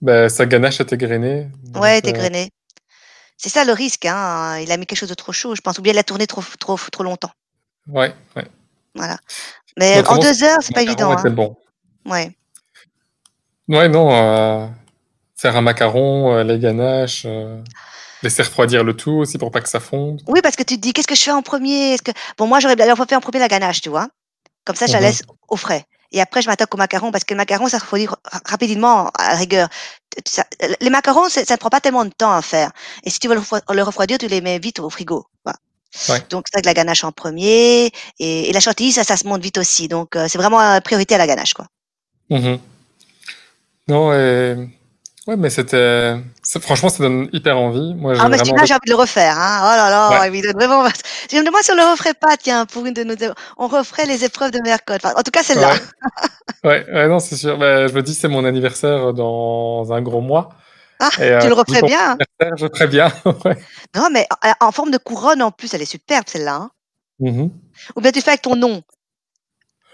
Ben, 0.00 0.30
sa 0.30 0.46
ganache 0.46 0.80
était 0.80 0.96
grainée. 0.96 1.48
Ouais, 1.74 1.98
était 1.98 2.14
grainée. 2.14 2.50
C'est 3.36 3.50
ça 3.50 3.64
le 3.64 3.72
risque, 3.72 4.06
hein. 4.06 4.58
Il 4.58 4.72
a 4.72 4.76
mis 4.78 4.86
quelque 4.86 4.98
chose 4.98 5.10
de 5.10 5.14
trop 5.14 5.32
chaud, 5.32 5.54
je 5.54 5.60
pense, 5.60 5.78
ou 5.78 5.82
bien 5.82 5.92
il 5.92 5.98
a 5.98 6.04
tourné 6.04 6.26
trop, 6.26 6.42
trop, 6.58 6.78
trop 6.90 7.04
longtemps. 7.04 7.32
Ouais, 7.86 8.14
ouais. 8.36 8.46
Voilà. 8.94 9.18
Mais 9.78 10.06
en 10.08 10.18
deux 10.18 10.42
heures, 10.42 10.58
c'est 10.62 10.74
pas 10.74 10.82
évident. 10.82 11.12
Hein. 11.12 11.30
bon. 11.30 11.56
Ouais. 12.06 12.34
Ouais, 13.68 13.88
non. 13.88 14.70
faire 15.36 15.56
un 15.56 15.62
macaron, 15.62 16.34
euh, 16.34 16.44
les 16.44 16.58
ganaches, 16.58 17.22
euh, 17.24 17.62
laisser 18.22 18.42
refroidir 18.42 18.84
le 18.84 18.94
tout 18.94 19.12
aussi 19.12 19.38
pour 19.38 19.50
pas 19.50 19.60
que 19.60 19.68
ça 19.68 19.80
fonde. 19.80 20.22
Oui, 20.26 20.40
parce 20.42 20.56
que 20.56 20.62
tu 20.62 20.76
te 20.76 20.80
dis, 20.80 20.92
qu'est-ce 20.92 21.06
que 21.08 21.14
je 21.14 21.22
fais 21.22 21.30
en 21.30 21.42
premier? 21.42 21.94
Est-ce 21.94 22.02
que 22.02 22.12
bon, 22.38 22.46
moi 22.46 22.60
j'aurais 22.60 22.76
bien 22.76 22.94
fait 22.96 23.16
en 23.16 23.20
premier 23.20 23.38
la 23.38 23.48
ganache, 23.48 23.80
tu 23.80 23.88
vois. 23.88 24.08
Comme 24.64 24.76
ça, 24.76 24.86
je 24.86 24.92
la 24.92 24.98
Mhm. 25.00 25.04
laisse 25.06 25.22
au 25.48 25.56
frais. 25.56 25.84
Et 26.12 26.20
après, 26.20 26.42
je 26.42 26.48
m'attaque 26.48 26.74
au 26.74 26.76
macaron 26.76 27.12
parce 27.12 27.24
que 27.24 27.34
le 27.34 27.38
macaron, 27.38 27.68
ça 27.68 27.78
refroidit 27.78 28.06
ra- 28.08 28.18
rapidement 28.44 29.10
à 29.16 29.28
la 29.28 29.34
rigueur. 29.36 29.68
Ça- 30.26 30.44
les 30.80 30.90
macarons, 30.90 31.28
ça 31.28 31.42
ne 31.48 31.56
prend 31.56 31.70
pas 31.70 31.80
tellement 31.80 32.04
de 32.04 32.10
temps 32.10 32.32
à 32.32 32.42
faire. 32.42 32.72
Et 33.04 33.10
si 33.10 33.20
tu 33.20 33.28
veux 33.28 33.34
le 33.34 33.40
refro- 33.40 33.62
le 33.72 33.82
refroidir, 33.82 34.18
tu 34.18 34.26
les 34.26 34.40
mets 34.40 34.58
vite 34.58 34.80
au 34.80 34.90
frigo. 34.90 35.26
Voilà. 35.44 35.56
Ouais. 36.08 36.26
Donc, 36.30 36.46
c'est 36.48 36.56
vrai 36.56 36.62
que 36.62 36.66
la 36.66 36.74
ganache 36.74 37.04
en 37.04 37.12
premier. 37.12 37.86
Et, 38.18 38.50
et 38.50 38.52
la 38.52 38.58
chantilly, 38.60 38.90
ça, 38.92 39.04
ça 39.04 39.16
se 39.16 39.26
monte 39.26 39.40
vite 39.42 39.56
aussi. 39.58 39.86
Donc, 39.88 40.16
euh, 40.16 40.26
c'est 40.28 40.38
vraiment 40.38 40.60
euh, 40.60 40.80
priorité 40.80 41.14
à 41.14 41.18
la 41.18 41.26
ganache, 41.28 41.54
quoi. 41.54 41.66
Mhm. 42.28 42.58
Non, 43.88 44.12
et... 44.12 44.56
ouais, 45.30 45.36
mais 45.36 45.50
c'était, 45.50 46.16
franchement, 46.60 46.88
ça 46.88 46.98
donne 47.02 47.28
hyper 47.32 47.56
envie. 47.58 47.94
Moi, 47.94 48.14
Ah, 48.18 48.28
mais 48.28 48.36
j'ai 48.44 48.52
envie 48.52 48.62
de 48.86 48.90
le 48.90 48.94
refaire. 48.96 49.36
Hein. 49.38 49.60
Oh 49.62 49.76
là 49.76 49.90
là, 49.90 50.20
Ouais. 50.20 50.42
donne 50.42 50.52
vraiment. 50.52 50.86
Je 51.30 51.36
me 51.36 51.44
demande 51.44 51.62
si 51.62 51.70
on 51.72 51.76
le 51.76 51.90
referait 51.90 52.14
pas, 52.14 52.36
tiens, 52.36 52.66
pour 52.66 52.84
une 52.86 52.94
de 52.94 53.04
nos. 53.04 53.14
On 53.56 53.68
referait 53.68 54.06
les 54.06 54.24
épreuves 54.24 54.50
de. 54.50 54.58
Enfin, 54.90 55.12
en 55.16 55.22
tout 55.22 55.30
cas, 55.30 55.42
celle-là. 55.42 55.72
Ouais. 55.72 55.80
Ouais, 56.62 56.84
ouais, 56.92 57.08
non, 57.08 57.20
c'est 57.20 57.36
sûr. 57.36 57.56
Bah, 57.56 57.86
je 57.86 57.94
me 57.94 58.02
dis, 58.02 58.12
c'est 58.14 58.28
mon 58.28 58.44
anniversaire 58.44 59.14
dans 59.14 59.90
un 59.94 60.02
gros 60.02 60.20
mois. 60.20 60.50
Ah, 60.98 61.08
Et, 61.14 61.16
tu 61.16 61.22
euh, 61.22 61.48
le 61.48 61.54
referais 61.54 61.80
bien. 61.80 62.18
hein. 62.40 62.50
Je 62.58 62.66
ferais 62.66 62.86
bien. 62.86 63.10
ouais. 63.46 63.56
Non, 63.96 64.08
mais 64.12 64.26
en, 64.60 64.70
forme 64.70 64.90
de 64.90 64.98
couronne 64.98 65.40
en 65.40 65.50
plus, 65.52 65.72
elle 65.72 65.80
est 65.80 65.86
superbe, 65.86 66.24
celle-là. 66.26 66.56
Hein. 66.56 66.70
Mhm. 67.20 67.50
Ou 67.96 68.00
bien 68.02 68.12
tu 68.12 68.20
fais 68.20 68.32
avec 68.32 68.42
ton 68.42 68.56
nom. 68.56 68.82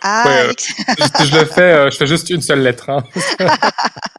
Ah, 0.03 0.25
Ouais, 0.27 0.47
euh, 0.49 0.53
je 1.25 1.39
le 1.39 1.45
fais, 1.45 1.63
euh, 1.63 1.91
je 1.91 1.97
fais 1.97 2.07
juste 2.07 2.29
une 2.31 2.43
seule 2.43 2.61
lettre. 2.63 2.91
Hein. 2.91 3.05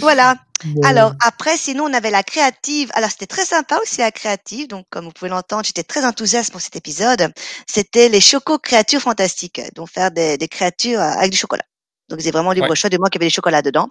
voilà. 0.00 0.36
Alors, 0.84 1.14
après, 1.20 1.56
sinon, 1.56 1.84
on 1.86 1.92
avait 1.92 2.10
la 2.10 2.22
créative. 2.22 2.90
Alors, 2.94 3.10
c'était 3.10 3.26
très 3.26 3.44
sympa 3.44 3.78
aussi, 3.82 3.98
la 4.00 4.12
créative. 4.12 4.68
Donc, 4.68 4.86
comme 4.90 5.06
vous 5.06 5.12
pouvez 5.12 5.30
l'entendre, 5.30 5.64
j'étais 5.64 5.82
très 5.84 6.04
enthousiaste 6.04 6.52
pour 6.52 6.60
cet 6.60 6.76
épisode. 6.76 7.32
C'était 7.68 8.08
les 8.08 8.20
Choco 8.20 8.58
Créatures 8.58 9.02
Fantastiques. 9.02 9.60
Donc, 9.74 9.90
faire 9.90 10.10
des, 10.12 10.38
des 10.38 10.48
créatures 10.48 11.00
euh, 11.00 11.10
avec 11.18 11.32
du 11.32 11.38
chocolat. 11.38 11.64
Donc, 12.08 12.20
c'est 12.22 12.30
vraiment 12.30 12.52
libre 12.52 12.68
Ouais. 12.70 12.76
choix 12.76 12.90
de 12.90 12.98
moi 12.98 13.10
qui 13.10 13.18
avait 13.18 13.26
des 13.26 13.30
chocolats 13.30 13.62
dedans. 13.62 13.88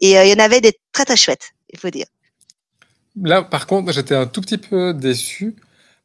Et 0.00 0.18
euh, 0.18 0.24
il 0.24 0.30
y 0.30 0.34
en 0.34 0.44
avait 0.44 0.60
des 0.60 0.78
très, 0.92 1.04
très 1.04 1.16
chouettes, 1.16 1.50
il 1.72 1.78
faut 1.78 1.90
dire. 1.90 2.06
Là, 3.22 3.42
par 3.42 3.66
contre, 3.66 3.92
j'étais 3.92 4.14
un 4.14 4.26
tout 4.26 4.40
petit 4.40 4.58
peu 4.58 4.94
déçu 4.94 5.56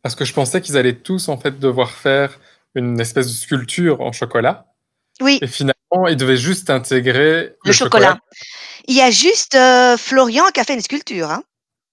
parce 0.02 0.16
que 0.16 0.26
je 0.26 0.34
pensais 0.34 0.62
qu'ils 0.62 0.78
allaient 0.78 1.00
tous 1.00 1.30
en 1.30 1.38
fait 1.38 1.60
devoir 1.60 1.92
faire 1.92 2.40
une 2.76 3.00
espèce 3.00 3.28
de 3.28 3.32
sculpture 3.34 4.02
en 4.02 4.12
chocolat. 4.12 4.68
Oui, 5.22 5.40
Et 5.42 5.48
finalement, 5.48 5.75
ils 6.08 6.18
devaient 6.18 6.38
juste 6.38 6.70
intégrer 6.70 7.56
le 7.64 7.72
chocolat. 7.72 8.18
Il 8.88 8.96
y 8.96 9.02
a 9.02 9.12
juste 9.12 9.56
euh, 9.56 9.98
Florian 9.98 10.46
qui 10.54 10.60
a 10.60 10.64
fait 10.64 10.74
une 10.74 10.82
sculpture. 10.82 11.32
Hein. 11.32 11.44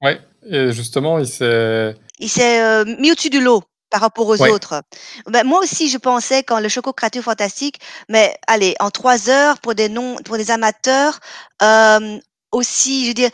Ouais. 0.03 0.21
Et 0.47 0.73
justement, 0.73 1.19
il 1.19 1.27
s'est. 1.27 1.95
il 2.19 2.29
s'est 2.29 2.61
euh, 2.61 2.85
mis 2.99 3.13
au-dessus 3.13 3.31
du 3.31 3.41
lot 3.41 3.63
par 3.91 4.01
rapport 4.01 4.27
aux 4.27 4.41
Ouais. 4.41 4.51
autres. 4.51 4.83
Ben, 5.27 5.45
moi 5.47 5.61
aussi, 5.61 5.89
je 5.89 5.99
pensais 5.99 6.43
quand 6.43 6.59
le 6.61 6.69
Choco 6.69 6.93
Créature 6.93 7.23
Fantastique, 7.23 7.79
mais 8.09 8.35
allez, 8.47 8.75
en 8.81 8.91
trois 8.91 9.29
heures 9.31 9.59
pour 9.59 9.75
des 9.75 9.89
non, 9.89 10.17
pour 10.25 10.37
des 10.39 10.51
amateurs, 10.51 11.21
euh, 11.63 12.19
aussi, 12.51 13.03
je 13.05 13.09
veux 13.09 13.15
dire, 13.15 13.31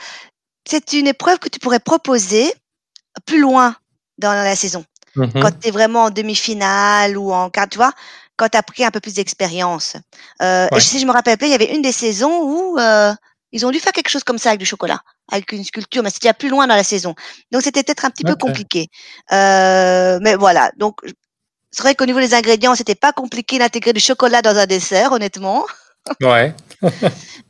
c'est 0.69 0.93
une 0.93 1.07
épreuve 1.07 1.39
que 1.39 1.49
tu 1.49 1.59
pourrais 1.61 1.81
proposer 1.81 2.53
plus 3.25 3.41
loin 3.41 3.75
dans 4.19 4.33
la 4.33 4.55
saison, 4.57 4.85
Mhm. 5.17 5.33
quand 5.41 5.59
tu 5.61 5.69
es 5.69 5.71
vraiment 5.71 6.05
en 6.05 6.11
demi-finale 6.11 7.17
ou 7.17 7.33
en 7.33 7.51
quart, 7.51 7.69
tu 7.69 7.79
vois, 7.79 7.93
quand 8.39 8.49
tu 8.49 8.57
as 8.57 8.63
pris 8.63 8.85
un 8.85 8.91
peu 8.91 9.01
plus 9.01 9.15
d'expérience. 9.15 9.97
Euh, 10.41 10.69
Ouais. 10.73 10.81
Si 10.81 10.99
je 11.01 11.07
me 11.07 11.13
rappelle 11.13 11.37
pas, 11.37 11.47
il 11.47 11.53
y 11.53 11.55
avait 11.55 11.75
une 11.75 11.83
des 11.83 11.93
saisons 11.93 12.41
où 12.43 12.79
euh, 12.79 13.13
ils 13.53 13.67
ont 13.67 13.71
dû 13.71 13.81
faire 13.81 13.93
quelque 13.93 14.09
chose 14.11 14.25
comme 14.25 14.39
ça 14.39 14.51
avec 14.51 14.61
du 14.61 14.67
chocolat, 14.67 15.01
avec 15.31 15.53
une 15.53 15.65
sculpture, 15.65 16.03
mais 16.03 16.11
c'était 16.11 16.33
plus 16.33 16.49
loin 16.49 16.67
dans 16.67 16.77
la 16.77 16.85
saison. 16.85 17.15
Donc 17.53 17.63
c'était 17.63 17.83
peut-être 17.83 18.05
un 18.05 18.11
petit 18.11 18.25
peu 18.25 18.37
compliqué. 18.37 18.89
Euh, 19.33 20.19
mais 20.23 20.37
voilà, 20.37 20.71
donc 20.77 21.01
c'est 21.71 21.83
vrai 21.83 21.95
qu'au 21.95 22.07
niveau 22.07 22.21
des 22.21 22.35
ingrédients, 22.35 22.75
c'était 22.75 22.95
pas 22.95 23.13
compliqué 23.13 23.59
d'intégrer 23.59 23.93
du 23.93 24.01
chocolat 24.01 24.41
dans 24.43 24.57
un 24.57 24.67
dessert, 24.67 25.13
honnêtement. 25.13 25.67
Ouais. 26.23 26.55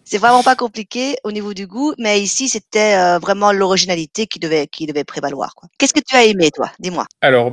C'est 0.04 0.18
vraiment 0.18 0.42
pas 0.42 0.57
compliqué 0.57 1.16
au 1.23 1.30
niveau 1.33 1.52
du 1.52 1.66
goût, 1.66 1.92
mais 1.99 2.21
ici 2.21 2.49
c'était 2.49 2.95
euh, 2.97 3.18
vraiment 3.18 3.52
l'originalité 3.52 4.26
qui 4.26 4.38
devait 4.38 4.66
qui 4.66 4.87
devait 4.87 5.04
prévaloir. 5.04 5.54
Qu'est-ce 5.78 5.92
que 5.92 6.00
tu 6.00 6.16
as 6.16 6.25
aimé, 6.25 6.50
toi? 6.50 6.73
Dis-moi. 6.80 7.04
Alors, 7.21 7.52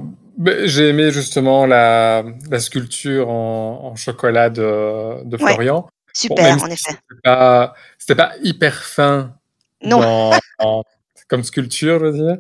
j'ai 0.66 0.90
aimé 0.90 1.12
justement 1.12 1.66
la, 1.66 2.24
la 2.50 2.60
sculpture 2.60 3.30
en, 3.30 3.92
en 3.92 3.96
chocolat 3.96 4.50
de. 4.50 5.38
Florian. 5.38 5.88
Super, 6.14 6.56
en 6.64 6.68
si 6.68 6.74
effet. 6.74 6.98
C'était 7.98 8.16
pas, 8.16 8.32
hyper 8.42 8.84
fin 8.84 9.34
Non, 9.84 10.00
dans- 10.00 10.32
en- 10.60 10.84
comme 11.28 11.44
sculpture, 11.44 12.00
je 12.00 12.06
veux 12.06 12.14
dire. 12.14 12.38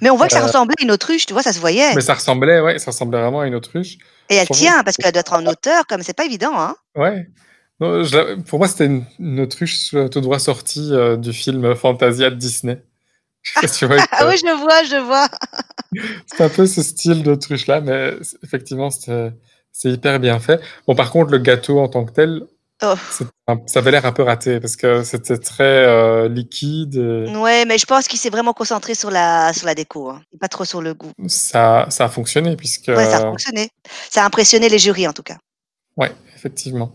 mais 0.00 0.08
on 0.10 0.16
voit 0.16 0.26
que 0.26 0.32
ça 0.32 0.40
Euh, 0.40 0.46
ressemblait 0.46 0.74
à 0.80 0.82
une 0.82 0.90
autruche, 0.90 1.26
tu 1.26 1.32
vois, 1.34 1.42
ça 1.42 1.52
se 1.52 1.60
voyait. 1.60 1.94
Mais 1.94 2.00
ça 2.00 2.14
ressemblait, 2.14 2.60
ouais, 2.60 2.78
ça 2.78 2.90
ressemblait 2.90 3.20
vraiment 3.20 3.40
à 3.40 3.46
une 3.46 3.54
autruche. 3.54 3.98
Et 4.30 4.36
elle 4.36 4.48
tient 4.48 4.82
parce 4.82 4.96
qu'elle 4.96 5.12
doit 5.12 5.20
être 5.20 5.34
en 5.34 5.44
hauteur, 5.46 5.86
comme 5.86 6.02
c'est 6.02 6.14
pas 6.16 6.24
évident, 6.24 6.52
hein. 6.58 6.74
Ouais. 6.96 7.28
Non, 7.78 8.02
je 8.02 8.16
la- 8.16 8.36
pour 8.42 8.58
moi, 8.58 8.68
c'était 8.68 8.86
une, 8.86 9.04
une 9.18 9.40
autruche 9.40 9.92
euh, 9.94 10.08
tout 10.08 10.20
droit 10.20 10.38
sortie 10.38 10.90
euh, 10.92 11.16
du 11.16 11.32
film 11.32 11.74
Fantasia 11.74 12.30
de 12.30 12.36
Disney. 12.36 12.82
Je 13.42 13.52
sais 13.52 13.60
pas 13.60 13.66
si 13.68 13.78
tu 13.80 13.86
vois, 13.86 13.96
Ah 14.12 14.26
oui, 14.28 14.36
je 14.38 14.56
vois, 14.62 14.84
je 14.84 14.96
vois. 15.04 15.28
C'est 16.26 16.42
un 16.44 16.48
peu 16.48 16.66
ce 16.66 16.82
style 16.82 17.22
d'autruche-là, 17.22 17.80
mais 17.80 18.14
effectivement, 18.42 18.90
c'est 18.90 19.32
hyper 19.90 20.20
bien 20.20 20.38
fait. 20.38 20.60
Bon, 20.86 20.94
par 20.94 21.10
contre, 21.10 21.30
le 21.32 21.38
gâteau 21.38 21.80
en 21.80 21.88
tant 21.88 22.04
que 22.04 22.12
tel, 22.12 22.42
Oh. 22.84 22.94
ça 23.66 23.78
avait 23.78 23.92
l'air 23.92 24.04
un 24.06 24.10
peu 24.12 24.24
raté 24.24 24.58
parce 24.58 24.74
que 24.74 25.04
c'était 25.04 25.38
très 25.38 25.62
euh, 25.86 26.28
liquide 26.28 26.96
et 26.96 27.36
Ouais, 27.36 27.64
mais 27.64 27.78
je 27.78 27.86
pense 27.86 28.08
qu'il 28.08 28.18
s'est 28.18 28.28
vraiment 28.28 28.52
concentré 28.54 28.96
sur 28.96 29.08
la 29.08 29.52
sur 29.52 29.66
la 29.66 29.76
déco, 29.76 30.10
hein, 30.10 30.20
pas 30.40 30.48
trop 30.48 30.64
sur 30.64 30.82
le 30.82 30.92
goût. 30.92 31.12
ça, 31.28 31.86
ça 31.90 32.06
a 32.06 32.08
fonctionné 32.08 32.56
puisque, 32.56 32.88
Ouais, 32.88 33.04
ça 33.08 33.18
a 33.18 33.20
fonctionné. 33.20 33.68
Ça 34.10 34.24
a 34.24 34.26
impressionné 34.26 34.68
les 34.68 34.80
jurys 34.80 35.06
en 35.06 35.12
tout 35.12 35.22
cas. 35.22 35.36
ouais, 35.96 36.10
effectivement. 36.34 36.90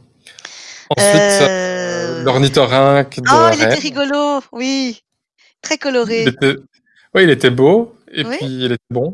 Ensuite, 0.89 1.21
euh, 1.49 2.21
l'ornithorynque 2.23 3.21
de 3.21 3.29
Oh, 3.31 3.49
il 3.53 3.63
était 3.63 3.75
rigolo, 3.75 4.41
oui, 4.51 5.01
très 5.61 5.75
Il 5.75 5.79
coloré. 5.79 6.23
était, 6.25 6.55
ouais, 7.15 7.23
il 7.23 7.29
était 7.29 7.49
beau 7.49 7.95
et 8.11 8.25
Oui. 8.25 8.37
puis 8.37 8.47
il 8.47 8.71
était 8.71 8.83
bon. 8.89 9.13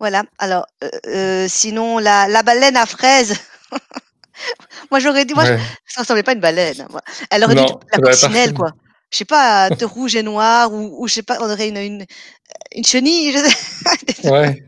Voilà. 0.00 0.24
Alors, 0.38 0.66
euh, 0.82 0.88
euh, 1.06 1.46
sinon 1.48 1.98
la 1.98 2.28
la 2.28 2.42
baleine 2.42 2.76
à 2.76 2.86
fraises. 2.86 3.34
Moi 4.90 4.98
j'aurais 5.00 5.24
dit, 5.24 5.34
moi 5.34 5.44
je- 5.44 5.52
Ouais. 5.52 5.60
ça 5.86 6.00
ressemblait 6.02 6.22
pas 6.24 6.32
à 6.32 6.34
une 6.34 6.40
baleine. 6.40 6.86
moi. 6.90 7.00
Elle 7.30 7.44
aurait 7.44 7.54
Non, 7.54 7.64
être 7.64 7.78
la 7.92 7.98
coccinelle 7.98 8.52
quoi. 8.54 8.72
Je 9.10 9.18
sais 9.18 9.24
pas, 9.24 9.70
te 9.70 9.84
rouge 9.84 10.16
et 10.16 10.22
noir 10.24 10.72
ou, 10.72 10.96
ou 11.02 11.06
je 11.08 11.14
sais 11.14 11.22
pas, 11.22 11.38
on 11.40 11.48
aurait 11.50 11.68
une 11.68 11.76
une, 11.76 12.04
une 12.74 12.84
chenille. 12.84 13.32
Je. 13.32 14.28
Ouais. 14.28 14.64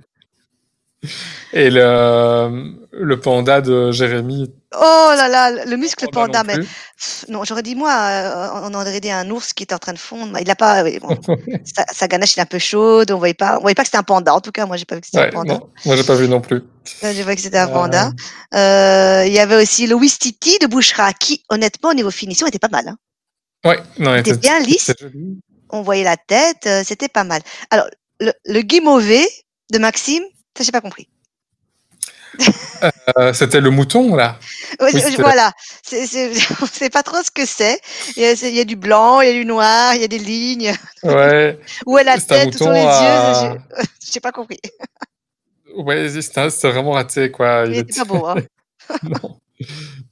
Et 1.53 1.71
le, 1.71 2.75
le 2.93 3.21
panda 3.21 3.61
de 3.61 3.91
Jérémy. 3.93 4.53
Oh 4.79 5.13
là 5.17 5.29
là, 5.29 5.65
le 5.65 5.77
muscle 5.77 6.07
Panda 6.13 6.43
mais 6.45 6.57
pff, 6.59 7.25
non, 7.29 7.45
j'aurais 7.45 7.63
dit 7.63 7.75
moi, 7.75 7.93
euh, 7.93 8.49
on 8.65 8.75
aurait 8.75 9.01
dit 9.01 9.11
un 9.11 9.29
ours 9.31 9.53
qui 9.55 9.63
était 9.63 9.75
en 9.75 9.79
train 9.79 9.93
de 9.95 9.99
fondre. 9.99 10.39
Il 10.41 10.51
a 10.51 10.55
pas, 10.57 10.85
bon, 11.01 11.17
sa, 11.65 11.85
sa 11.93 12.09
ganache 12.09 12.37
il 12.37 12.41
est 12.41 12.43
un 12.43 12.47
peu 12.47 12.59
chaude, 12.59 13.11
on 13.11 13.19
voyait 13.19 13.35
pas, 13.35 13.57
on 13.59 13.61
voyait 13.63 13.75
pas 13.75 13.83
que 13.83 13.89
c'était 13.89 13.99
un 13.99 14.03
panda. 14.03 14.35
En 14.35 14.41
tout 14.41 14.53
cas, 14.53 14.67
moi 14.67 14.77
j'ai 14.77 14.85
pas 14.85 14.95
vu 14.97 15.01
que 15.01 15.07
c'était 15.07 15.19
Ouais, 15.21 15.29
un 15.29 15.31
panda. 15.33 15.55
non, 15.55 15.71
moi 15.87 15.97
j'ai 15.97 16.05
pas 16.05 16.15
vu 16.15 16.29
non 16.29 16.41
plus. 16.41 16.63
J'ai 17.03 17.23
vu 17.23 17.35
que 17.35 17.41
c'était 17.41 17.59
un 17.59 17.69
Euh, 17.69 17.73
panda. 17.73 18.13
Euh, 18.55 19.25
Il 19.27 19.33
y 19.33 19.39
avait 19.39 19.57
aussi 19.63 19.87
le 19.87 19.95
Wistiti 19.95 20.59
de 20.59 20.67
Bouchera 20.67 21.13
qui, 21.13 21.43
honnêtement, 21.49 21.91
au 21.91 21.95
niveau 21.95 22.11
finition, 22.11 22.47
était 22.47 22.59
pas 22.59 22.69
mal. 22.69 22.89
hein. 22.89 22.97
ouais, 23.65 23.79
non, 23.99 24.15
était- 24.17 24.37
bien 24.37 24.59
lisse. 24.61 24.93
On 25.71 25.83
voyait 25.83 26.05
la 26.05 26.17
tête, 26.17 26.67
euh, 26.67 26.83
c'était 26.87 27.09
pas 27.09 27.25
mal. 27.25 27.41
Alors, 27.71 27.87
le, 28.21 28.33
le 28.45 28.61
guimauvé 28.63 29.27
de 29.73 29.79
Maxime, 29.79 30.23
ça 30.57 30.63
j'ai 30.63 30.71
pas 30.71 30.81
compris. 30.81 31.09
Euh, 33.19 33.33
c'était 33.33 33.61
le 33.61 33.71
mouton 33.71 34.15
là. 34.17 34.39
Oui, 34.81 34.93
voilà, 35.19 35.53
c'est, 35.83 36.07
c'est, 36.07 36.31
on 36.63 36.67
sait 36.67 36.91
pas 36.91 37.03
trop 37.03 37.23
ce 37.25 37.31
que 37.31 37.47
c'est. 37.47 37.81
Il 38.17 38.23
y, 38.23 38.27
a, 38.27 38.37
c'est- 38.37 38.51
il 38.51 38.55
y 38.57 38.61
a 38.61 38.65
du 38.65 38.77
blanc, 38.77 39.21
il 39.21 39.29
y 39.29 39.31
a 39.31 39.33
du 39.33 39.45
noir, 39.47 39.95
il 39.95 40.01
y 40.03 40.05
a 40.05 40.09
des 40.09 40.19
lignes. 40.19 40.73
Ouais, 41.03 41.59
Où 41.87 41.97
est 41.99 42.05
la 42.05 42.19
C'est 42.19 42.27
tête, 42.27 42.55
où 42.55 42.59
sont 42.59 42.71
les 42.71 42.81
à- 42.81 43.53
yeux 43.55 43.61
je- 43.79 43.85
J'ai 44.13 44.21
pas 44.21 44.33
compris. 44.33 44.61
ouais, 45.77 46.09
c'était 46.21 46.49
vraiment 46.71 46.93
raté 46.93 47.31
quoi. 47.31 47.65
Il 47.67 47.77
était 47.77 47.95
pas 48.01 48.05
beau. 48.05 48.27
Hein. 48.27 48.37
non, 49.03 49.41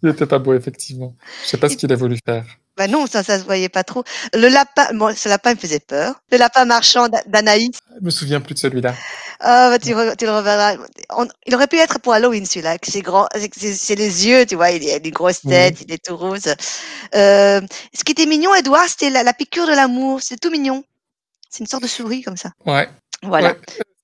il 0.03 0.09
était 0.11 0.27
pas 0.27 0.39
beau 0.39 0.55
effectivement. 0.55 1.15
Je 1.45 1.49
sais 1.51 1.57
pas 1.59 1.69
ce 1.69 1.77
qu'il 1.77 1.93
a 1.93 1.97
voulu 1.97 2.17
faire. 2.25 2.45
Bah 2.77 2.89
non, 2.89 3.07
ça, 3.07 3.23
ça 3.23 3.39
se 3.39 3.45
voyait 3.45 3.69
pas 3.69 3.85
trop. 3.85 4.03
Le 4.33 4.49
lapin, 4.49 4.89
bon, 4.95 5.15
ce 5.15 5.29
lapin 5.29 5.53
me 5.55 5.59
faisait 5.59 5.79
peur. 5.81 6.17
Le 6.33 6.39
lapin 6.39 6.65
marchand 6.65 7.09
d'A- 7.09 7.23
d'Anaïs, 7.27 7.71
Je 8.01 8.05
me 8.05 8.11
souviens 8.11 8.41
plus 8.41 8.55
de 8.55 8.59
celui-là. 8.59 8.95
ah, 9.39 9.71
bah, 9.71 9.79
tu, 9.79 9.91
re- 9.95 10.17
tu 10.17 10.25
le 10.25 10.33
reverras. 10.33 10.75
On- 11.11 11.29
il 11.47 11.55
aurait 11.55 11.69
pu 11.69 11.77
être 11.79 12.01
pour 12.01 12.15
Halloween 12.15 12.45
celui-là, 12.47 12.71
avec 12.71 12.87
ses 12.87 13.01
grands, 13.01 13.29
c'est 13.57 13.95
les 13.95 14.27
yeux, 14.27 14.45
tu 14.47 14.57
vois, 14.57 14.71
il 14.73 14.91
a 14.91 14.97
une 14.97 15.11
grosse 15.11 15.43
tête, 15.43 15.83
il 15.87 15.93
est 15.93 16.05
tout 16.05 16.17
rose. 16.17 16.53
Euh, 17.15 17.61
ce 17.97 18.03
qui 18.05 18.11
était 18.13 18.27
mignon, 18.27 18.53
Edouard, 18.57 18.89
c'était 18.89 19.11
la, 19.11 19.23
la 19.23 19.33
piqûre 19.33 19.67
de 19.69 19.73
l'amour. 19.73 20.21
C'est 20.21 20.41
tout 20.41 20.51
mignon. 20.51 20.83
C'est 21.49 21.61
une 21.61 21.67
sorte 21.69 21.85
de 21.85 21.89
souris 21.89 22.23
comme 22.23 22.37
ça. 22.37 22.51
Ouais. 22.67 22.89
Voilà. 23.23 23.51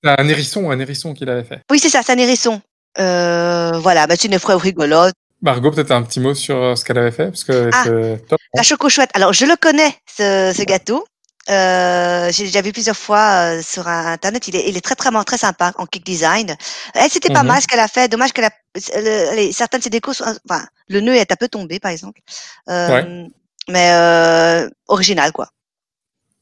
Ouais. 0.05 0.15
Un 0.17 0.27
hérisson, 0.29 0.71
un 0.71 0.79
hérisson 0.79 1.13
qu'il 1.13 1.29
avait 1.29 1.43
fait. 1.43 1.59
Oui, 1.69 1.77
c'est 1.79 1.89
ça, 1.89 2.01
c'est 2.05 2.13
un 2.13 2.17
hérisson. 2.17 2.61
Euh, 2.99 3.71
voilà, 3.79 4.07
bah, 4.07 4.15
c'est 4.17 4.27
une 4.29 4.33
épreuve 4.33 4.59
rigolote. 4.61 5.13
Margot, 5.41 5.71
peut-être 5.71 5.91
un 5.91 6.03
petit 6.03 6.19
mot 6.19 6.33
sur 6.35 6.55
euh, 6.57 6.75
ce 6.75 6.85
qu'elle 6.85 6.97
avait 6.99 7.11
fait, 7.11 7.27
parce 7.27 7.43
que 7.43 7.69
Ah, 7.73 7.83
top. 7.85 8.33
hein. 8.33 8.35
La 8.53 8.63
choco 8.63 8.89
chouette. 8.89 9.09
Alors, 9.13 9.33
je 9.33 9.45
le 9.45 9.55
connais, 9.55 9.93
ce, 10.05 10.53
ce 10.55 10.63
gâteau. 10.63 11.05
Euh, 11.49 12.31
j'ai 12.31 12.43
déjà 12.43 12.61
vu 12.61 12.71
plusieurs 12.71 12.95
fois 12.95 13.55
euh, 13.57 13.61
sur 13.63 13.87
internet. 13.87 14.47
Il 14.47 14.55
est, 14.55 14.69
il 14.69 14.77
est 14.77 14.81
très 14.81 14.93
très 14.95 15.09
très 15.25 15.37
sympa 15.39 15.73
en 15.77 15.87
kick 15.87 16.05
design. 16.05 16.55
Elle, 16.93 17.09
c'était 17.09 17.33
pas 17.33 17.41
Mhm. 17.41 17.47
mal 17.47 17.61
ce 17.61 17.67
qu'elle 17.67 17.79
a 17.79 17.87
fait. 17.87 18.07
Dommage 18.07 18.31
qu'elle 18.31 18.45
a. 18.45 18.51
le- 18.75 19.51
certaines 19.51 19.79
de 19.79 19.83
ses 19.85 19.89
décos, 19.89 20.13
sont, 20.13 20.23
enfin, 20.47 20.63
le 20.87 21.01
nœud 21.01 21.15
est 21.15 21.31
un 21.31 21.35
peu 21.35 21.47
tombé, 21.47 21.79
par 21.79 21.91
exemple. 21.91 22.21
Euh, 22.69 23.25
Mais 23.67 23.91
euh, 23.93 24.69
original 24.87 25.31
quoi. 25.31 25.49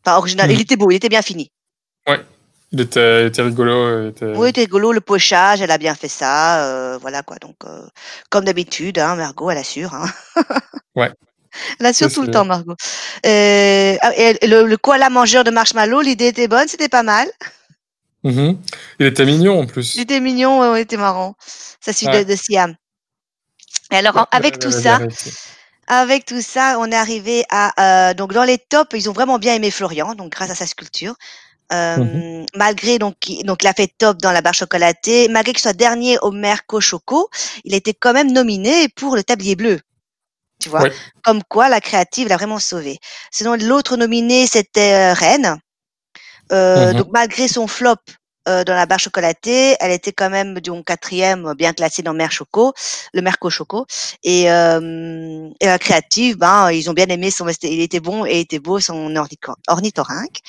Enfin 0.06 0.18
original. 0.18 0.48
Mhm. 0.50 0.56
Il 0.56 0.62
était 0.62 0.76
beau, 0.76 0.92
il 0.92 0.96
était 0.96 1.10
bien 1.10 1.22
fini. 1.22 1.52
Il 2.72 2.82
était, 2.82 3.24
il 3.24 3.28
était 3.28 3.42
rigolo. 3.42 4.04
Il 4.04 4.08
était... 4.10 4.26
Oui, 4.36 4.48
il 4.48 4.50
était 4.52 4.62
rigolo. 4.62 4.92
Le 4.92 5.02
pochage, 5.02 5.62
elle 5.62 5.72
a 5.72 5.78
bien 5.78 5.96
fait 5.96 6.08
ça. 6.08 6.64
euh, 6.66 6.98
voilà 7.00 7.24
quoi. 7.24 7.38
Donc, 7.38 7.56
euh, 7.66 7.82
comme 8.30 8.46
d'habitude, 8.46 9.00
hein, 9.00 9.16
Margot, 9.16 9.50
elle 9.50 9.58
assure. 9.58 9.94
Hein. 9.94 10.06
Ouais. 10.96 11.12
Elle 11.80 11.86
assure 11.88 12.12
tout 12.12 12.22
le 12.22 12.30
temps, 12.30 12.46
Margot. 12.46 12.76
Euh, 13.26 13.96
ah, 14.02 14.12
et 14.16 14.46
le, 14.48 14.66
le 14.66 14.78
koala 14.78 15.10
mangeur 15.10 15.44
de 15.44 15.52
marshmallow, 15.52 16.02
l'idée 16.02 16.28
était 16.28 16.48
bonne, 16.48 16.68
c'était 16.68 16.90
pas 16.90 17.04
mal. 17.04 17.28
Mhm. 18.24 18.58
Il 19.00 19.06
était 19.06 19.26
mignon 19.26 19.62
en 19.62 19.66
plus. 19.66 19.96
Il 19.96 20.02
était 20.02 20.20
mignon, 20.20 20.60
ouais, 20.60 20.80
il 20.80 20.84
était 20.84 20.98
marrant. 20.98 21.36
Ça 21.80 21.94
suit 21.94 22.08
Ouais. 22.08 22.24
de, 22.26 22.32
de 22.32 22.36
Siam. 22.36 22.76
Et 23.92 23.96
alors, 23.96 24.16
Ouais, 24.16 24.24
avec 24.32 24.60
tout 24.60 24.72
ça, 24.72 25.00
avec 25.88 26.26
tout 26.26 26.42
ça, 26.42 26.78
on 26.80 26.92
est 26.92 26.96
arrivé 26.96 27.46
à 27.50 28.10
euh, 28.10 28.14
donc 28.14 28.34
dans 28.34 28.44
les 28.44 28.58
tops, 28.58 28.94
ils 28.94 29.10
ont 29.10 29.14
vraiment 29.14 29.40
bien 29.40 29.56
aimé 29.56 29.72
Florian, 29.72 30.16
donc 30.16 30.32
grâce 30.34 30.50
à 30.52 30.56
sa 30.56 30.68
sculpture. 30.68 31.16
Euh, 31.72 31.98
Mhm. 31.98 32.46
Malgré 32.56 32.98
donc, 32.98 33.16
il- 33.28 33.44
donc 33.46 33.64
il 33.64 33.68
a 33.68 33.74
fait 33.74 33.92
top 33.98 34.18
dans 34.18 34.32
la 34.32 34.42
barre 34.42 34.56
chocolatée, 34.56 35.28
malgré 35.30 35.54
qu'il 35.54 35.62
soit 35.62 35.74
dernier 35.74 36.18
au 36.20 36.32
Merco 36.32 36.82
Choco, 36.82 37.30
il 37.64 37.76
était 37.76 37.94
quand 37.94 38.14
même 38.14 38.32
nominé 38.32 38.90
pour 38.90 39.16
le 39.16 39.24
tablier 39.24 39.56
bleu. 39.56 39.80
Tu 40.60 40.68
vois, 40.70 40.82
Oui. 40.82 40.90
comme 41.24 41.44
quoi 41.44 41.70
la 41.70 41.80
créative 41.80 42.28
l'a 42.28 42.38
vraiment 42.38 42.60
sauvé. 42.60 43.00
Sinon 43.32 43.56
l'autre 43.56 43.98
nominé 43.98 44.48
c'était 44.48 44.94
euh, 44.94 45.14
Rennes. 45.14 45.58
Euh, 46.52 46.92
Mhm. 46.92 46.98
Donc 46.98 47.08
malgré 47.12 47.48
son 47.48 47.68
flop 47.68 47.96
euh, 48.48 48.64
dans 48.64 48.74
la 48.74 48.88
barre 48.88 49.00
chocolatée, 49.00 49.76
elle 49.80 49.92
était 49.92 50.12
quand 50.12 50.32
même 50.32 50.60
donc 50.60 50.86
quatrième, 50.86 51.54
bien 51.54 51.74
classée 51.74 52.02
dans 52.02 52.14
Mer 52.16 52.32
Choco, 52.32 52.74
le 53.14 53.22
Merco 53.22 53.50
Choco. 53.52 53.86
Et, 54.24 54.50
euh, 54.52 55.50
et 55.60 55.68
la 55.68 55.78
créative, 55.78 56.38
ben 56.38 56.72
ils 56.72 56.90
ont 56.90 56.94
bien 56.94 57.06
aimé 57.10 57.30
son, 57.30 57.48
il 57.62 57.82
était 57.82 58.00
bon 58.00 58.26
et 58.26 58.40
était 58.40 58.58
beau 58.60 58.80
son 58.80 59.16
ornithorynque. 59.68 60.40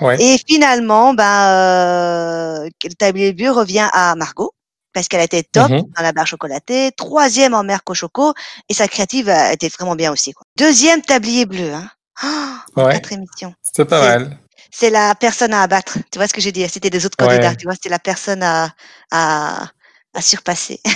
Ouais. 0.00 0.20
Et 0.20 0.38
finalement, 0.48 1.14
ben 1.14 1.48
euh, 1.48 2.68
le 2.84 2.94
tablier 2.94 3.32
bleu 3.32 3.50
revient 3.50 3.88
à 3.92 4.14
Margot 4.16 4.52
parce 4.92 5.08
qu'elle 5.08 5.22
était 5.22 5.42
top 5.42 5.70
Mhm. 5.70 5.82
dans 5.96 6.02
la 6.02 6.12
barre 6.12 6.26
chocolatée, 6.26 6.90
troisième 6.96 7.54
en 7.54 7.62
Merco 7.64 7.94
Choco 7.94 8.32
et 8.68 8.74
sa 8.74 8.86
créative 8.88 9.28
a 9.28 9.52
été 9.52 9.68
vraiment 9.68 9.94
bien 9.96 10.12
aussi. 10.12 10.32
Quoi. 10.32 10.44
Deuxième 10.56 11.02
tablier 11.02 11.46
bleu, 11.46 11.72
hein. 11.74 11.88
Oh, 12.24 12.80
Ouais. 12.82 12.92
quatre 12.94 13.12
émissions. 13.12 13.54
C'était 13.62 13.84
pas 13.84 14.00
C'est- 14.00 14.08
mal. 14.18 14.38
C'est 14.76 14.90
la 14.90 15.14
personne 15.14 15.52
à 15.54 15.62
abattre. 15.62 15.98
Tu 16.10 16.18
vois 16.18 16.26
ce 16.26 16.34
que 16.34 16.40
j'ai 16.40 16.50
dit? 16.50 16.68
C'était 16.68 16.90
des 16.90 17.06
autres 17.06 17.16
Ouais. 17.20 17.28
candidats. 17.28 17.54
Tu 17.54 17.64
vois, 17.66 17.74
c'était 17.74 17.88
la 17.88 18.00
personne 18.00 18.42
à, 18.42 18.70
à, 19.12 19.68
à 20.14 20.20
surpasser. 20.20 20.80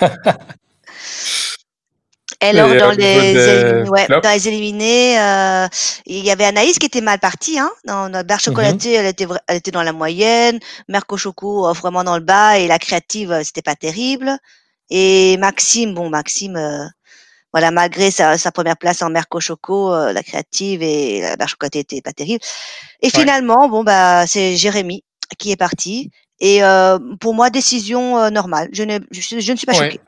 Et 2.42 2.46
alors, 2.46 2.72
Et 2.74 2.78
dans, 2.78 2.90
les 2.90 3.84
ouais, 3.88 4.08
dans 4.08 4.20
les 4.32 4.48
éliminés, 4.48 5.16
euh, 5.20 5.68
il 6.06 6.24
y 6.24 6.30
avait 6.30 6.44
Anaïs 6.44 6.76
qui 6.78 6.86
était 6.86 7.00
mal 7.00 7.20
partie. 7.20 7.56
Hein, 7.58 7.70
dans 7.84 8.08
notre 8.08 8.26
barre 8.26 8.40
chocolatée, 8.40 8.94
elle, 8.94 9.06
était, 9.06 9.26
elle 9.46 9.56
était 9.58 9.70
dans 9.70 9.84
la 9.84 9.92
moyenne. 9.92 10.58
Merco 10.88 11.16
Choco, 11.16 11.68
euh, 11.68 11.72
vraiment 11.72 12.02
dans 12.02 12.16
le 12.16 12.24
bas. 12.24 12.58
Et 12.58 12.66
la 12.66 12.80
créative, 12.80 13.30
euh, 13.30 13.42
c'était 13.44 13.62
pas 13.62 13.76
terrible. 13.76 14.36
Et 14.90 15.36
Maxime, 15.38 15.94
bon, 15.94 16.10
Maxime, 16.10 16.56
euh, 16.56 16.84
voilà, 17.52 17.70
malgré 17.70 18.10
sa, 18.10 18.36
sa 18.38 18.50
première 18.50 18.76
place 18.76 19.02
en 19.02 19.10
Merco 19.10 19.38
Choco, 19.38 19.94
euh, 19.94 20.12
la 20.12 20.24
créative 20.24 20.82
et 20.82 21.20
la 21.20 21.36
barre 21.36 21.48
chocolatée 21.48 21.78
était 21.80 22.02
pas 22.02 22.12
terrible. 22.12 22.40
Et 23.02 23.10
finalement, 23.10 23.68
bon, 23.68 23.84
bah, 23.84 24.26
c'est 24.26 24.56
Jérémy 24.56 25.04
qui 25.38 25.52
est 25.52 25.56
parti. 25.56 26.10
Et 26.40 26.64
euh, 26.64 26.98
pour 27.20 27.34
moi, 27.34 27.50
décision 27.50 28.28
normale. 28.30 28.68
Je 28.72 28.82
ne, 28.82 28.98
je, 29.12 29.20
je 29.38 29.52
ne 29.52 29.56
suis 29.56 29.66
pas 29.66 29.74
Ouais. 29.78 29.90
choquée. 29.92 30.00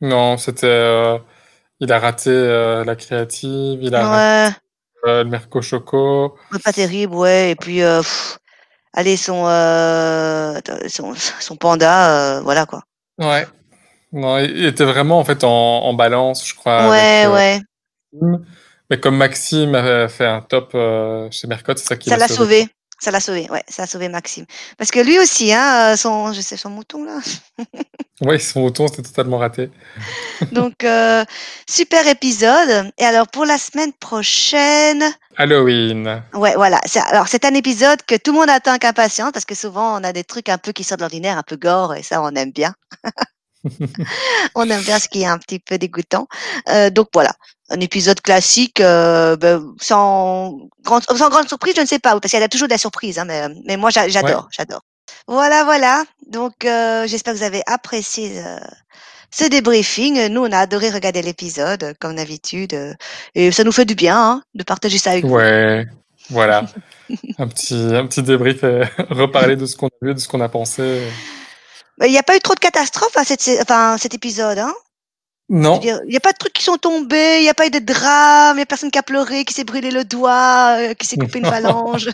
Non, 0.00 0.38
c'était. 0.38 1.18
Il 1.80 1.90
a 1.92 1.98
raté 1.98 2.30
euh, 2.30 2.84
la 2.84 2.94
créative, 2.94 3.82
il 3.82 3.94
a 3.94 4.06
raté 4.06 4.56
euh, 5.06 5.24
le 5.24 5.30
Merco 5.30 5.62
Choco. 5.62 6.36
Pas 6.62 6.72
terrible, 6.72 7.14
ouais. 7.14 7.52
Et 7.52 7.56
puis, 7.56 7.82
euh, 7.82 8.00
pff, 8.00 8.38
allez, 8.92 9.16
son, 9.16 9.44
son, 10.88 11.14
son 11.14 11.56
panda, 11.56 12.40
voilà 12.42 12.66
quoi. 12.66 12.82
Ouais. 13.18 13.46
Non, 14.12 14.38
il 14.38 14.66
était 14.66 14.84
vraiment 14.84 15.18
en 15.20 15.24
fait 15.24 15.42
en, 15.44 15.48
en 15.48 15.94
balance, 15.94 16.46
je 16.46 16.54
crois. 16.54 16.90
ouais, 16.90 17.22
avec, 17.22 17.34
ouais. 17.34 17.60
Maxime. 18.12 18.46
Mais 18.90 19.00
comme 19.00 19.16
Maxime 19.16 19.74
avait 19.74 20.08
fait 20.08 20.26
un 20.26 20.42
top 20.42 20.72
chez 21.30 21.46
Mercotte, 21.46 21.78
c'est 21.78 21.86
ça 21.86 21.96
qui 21.96 22.10
l'a 22.10 22.18
sauvé. 22.28 22.34
sauvé. 22.34 22.68
Ça 22.98 23.10
l'a 23.10 23.20
sauvé, 23.20 23.48
ouais. 23.50 23.62
Ça 23.68 23.84
a 23.84 23.86
sauvé 23.86 24.08
Maxime. 24.10 24.44
Parce 24.76 24.90
que 24.90 25.00
lui 25.00 25.18
aussi, 25.18 25.52
hein, 25.54 25.96
son, 25.96 26.32
je 26.34 26.42
sais, 26.42 26.58
son 26.58 26.68
mouton 26.68 27.04
là. 27.04 27.18
Oui, 28.20 28.38
son 28.38 28.60
mouton, 28.60 28.86
c'était 28.86 29.02
totalement 29.02 29.38
raté. 29.38 29.70
Donc, 30.52 30.84
euh, 30.84 31.24
super 31.68 32.06
épisode. 32.06 32.92
Et 32.98 33.04
alors, 33.04 33.26
pour 33.28 33.46
la 33.46 33.56
semaine 33.56 33.92
prochaine, 33.94 35.02
Halloween. 35.36 36.22
Ouais, 36.34 36.54
voilà. 36.54 36.80
Alors, 37.08 37.28
c'est 37.28 37.46
un 37.46 37.54
épisode 37.54 38.02
que 38.02 38.16
tout 38.16 38.32
le 38.32 38.40
monde 38.40 38.50
attend 38.50 38.72
avec 38.72 38.84
impatience 38.84 39.32
parce 39.32 39.46
que 39.46 39.54
souvent, 39.54 39.98
on 39.98 40.04
a 40.04 40.12
des 40.12 40.24
trucs 40.24 40.50
un 40.50 40.58
peu 40.58 40.72
qui 40.72 40.84
sortent 40.84 41.00
de 41.00 41.04
l'ordinaire, 41.04 41.38
un 41.38 41.42
peu 41.42 41.56
gore, 41.56 41.94
et 41.94 42.02
ça, 42.02 42.20
on 42.22 42.30
aime 42.34 42.50
bien. 42.50 42.74
on 44.54 44.68
aime 44.68 44.82
bien 44.82 44.98
ce 44.98 45.08
qui 45.08 45.22
est 45.22 45.26
un 45.26 45.38
petit 45.38 45.58
peu 45.58 45.78
dégoûtant. 45.78 46.26
Euh, 46.68 46.90
donc, 46.90 47.08
voilà. 47.14 47.32
Un 47.70 47.80
épisode 47.80 48.20
classique, 48.20 48.80
euh, 48.80 49.36
ben, 49.36 49.62
sans, 49.80 50.58
grande, 50.82 51.04
sans 51.04 51.30
grande 51.30 51.48
surprise, 51.48 51.74
je 51.76 51.80
ne 51.82 51.86
sais 51.86 52.00
pas, 52.00 52.18
parce 52.18 52.30
qu'il 52.30 52.40
y 52.40 52.42
a 52.42 52.48
toujours 52.48 52.68
des 52.68 52.78
surprises, 52.78 53.18
hein, 53.18 53.24
mais, 53.24 53.48
mais 53.64 53.76
moi, 53.76 53.90
j'a- 53.90 54.08
j'adore, 54.08 54.48
j'adore. 54.50 54.82
Voilà, 55.26 55.64
voilà. 55.64 56.04
Donc, 56.26 56.64
euh, 56.64 57.06
j'espère 57.06 57.34
que 57.34 57.38
vous 57.38 57.44
avez 57.44 57.62
apprécié 57.66 58.42
euh, 58.44 58.58
ce 59.30 59.44
débriefing. 59.44 60.28
Nous, 60.28 60.40
on 60.42 60.52
a 60.52 60.58
adoré 60.58 60.90
regarder 60.90 61.22
l'épisode, 61.22 61.82
euh, 61.82 61.94
comme 62.00 62.16
d'habitude, 62.16 62.74
euh, 62.74 62.94
et 63.34 63.50
ça 63.52 63.64
nous 63.64 63.72
fait 63.72 63.84
du 63.84 63.94
bien 63.94 64.16
hein, 64.18 64.42
de 64.54 64.62
partager 64.64 64.98
ça 64.98 65.10
avec 65.12 65.24
vous. 65.24 65.34
Ouais, 65.34 65.86
voilà. 66.30 66.64
un 67.38 67.48
petit, 67.48 67.74
un 67.74 68.06
petit 68.06 68.22
débrief 68.22 68.62
et 68.64 68.82
reparler 69.10 69.56
de 69.56 69.66
ce 69.66 69.76
qu'on 69.76 69.88
a 69.88 69.90
vu, 70.02 70.14
de 70.14 70.18
ce 70.20 70.28
qu'on 70.28 70.40
a 70.40 70.48
pensé. 70.48 71.00
Il 72.02 72.10
n'y 72.10 72.18
a 72.18 72.22
pas 72.22 72.36
eu 72.36 72.40
trop 72.40 72.54
de 72.54 72.60
catastrophes 72.60 73.16
à 73.16 73.24
cette, 73.24 73.42
sé- 73.42 73.58
enfin, 73.60 73.96
cet 73.98 74.14
épisode. 74.14 74.58
Hein? 74.58 74.72
Non, 75.52 75.80
Il 75.82 76.00
n'y 76.08 76.16
a 76.16 76.20
pas 76.20 76.30
de 76.30 76.38
trucs 76.38 76.52
qui 76.52 76.62
sont 76.62 76.76
tombés, 76.76 77.38
il 77.40 77.42
n'y 77.42 77.48
a 77.48 77.54
pas 77.54 77.66
eu 77.66 77.70
de 77.70 77.80
drame, 77.80 78.54
il 78.54 78.58
n'y 78.58 78.62
a 78.62 78.66
personne 78.66 78.92
qui 78.92 78.98
a 79.00 79.02
pleuré, 79.02 79.44
qui 79.44 79.52
s'est 79.52 79.64
brûlé 79.64 79.90
le 79.90 80.04
doigt, 80.04 80.76
euh, 80.78 80.94
qui 80.94 81.06
s'est 81.08 81.16
coupé 81.16 81.40
une 81.40 81.44
phalange. 81.50 82.08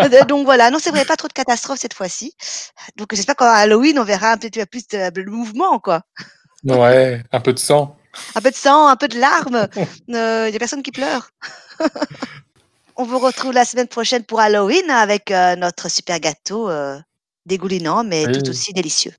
Euh, 0.00 0.24
Donc 0.28 0.44
voilà, 0.44 0.72
non, 0.72 0.78
c'est 0.80 0.90
vrai, 0.90 1.04
pas 1.04 1.14
trop 1.14 1.28
de 1.28 1.32
catastrophes 1.32 1.78
cette 1.78 1.94
fois-ci. 1.94 2.34
Donc 2.96 3.14
j'espère 3.14 3.36
qu'à 3.36 3.52
Halloween, 3.52 4.00
on 4.00 4.04
verra 4.04 4.32
un 4.32 4.36
petit 4.36 4.58
peu 4.58 4.66
plus 4.66 4.88
de, 4.88 5.10
de 5.10 5.30
mouvement, 5.30 5.78
quoi. 5.78 6.02
ouais, 6.64 7.22
un 7.30 7.40
peu 7.40 7.52
de 7.52 7.58
sang. 7.60 7.96
Un 8.34 8.40
peu 8.40 8.50
de 8.50 8.56
sang, 8.56 8.88
un 8.88 8.96
peu 8.96 9.06
de 9.06 9.18
larmes. 9.18 9.68
Euh, 10.10 10.46
Il 10.48 10.50
n'y 10.50 10.56
a 10.56 10.58
personne 10.58 10.82
qui 10.82 10.90
pleure. 10.90 11.30
on 12.96 13.04
vous 13.04 13.18
retrouve 13.20 13.52
la 13.52 13.64
semaine 13.64 13.88
prochaine 13.88 14.24
pour 14.24 14.40
Halloween 14.40 14.90
avec 14.90 15.30
euh, 15.30 15.54
notre 15.56 15.88
super 15.88 16.18
gâteau 16.20 16.68
euh, 16.68 16.98
dégoulinant, 17.46 18.02
mais 18.04 18.24
tout 18.24 18.48
aussi 18.48 18.72
délicieux. 18.72 19.12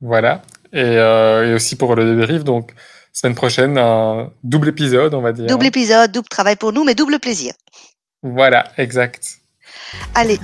Voilà. 0.00 0.42
Euh, 0.76 1.50
et, 1.50 1.54
aussi 1.54 1.76
pour 1.76 1.94
le 1.94 2.16
dérive. 2.16 2.44
Donc, 2.44 2.72
semaine 3.12 3.34
prochaine, 3.34 3.78
un 3.78 4.30
double 4.42 4.68
épisode, 4.68 5.14
on 5.14 5.20
va 5.20 5.32
dire. 5.32 5.46
Double 5.46 5.66
épisode, 5.66 6.12
double 6.12 6.28
travail 6.28 6.56
pour 6.56 6.72
nous, 6.72 6.84
mais 6.84 6.94
double 6.94 7.18
plaisir. 7.18 7.54
Voilà, 8.22 8.64
exact. 8.76 9.38
Allez, 10.14 10.38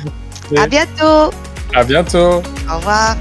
à 0.56 0.66
bientôt. 0.66 1.34
À 1.74 1.84
bientôt. 1.84 2.42
Au 2.70 2.76
revoir. 2.76 3.16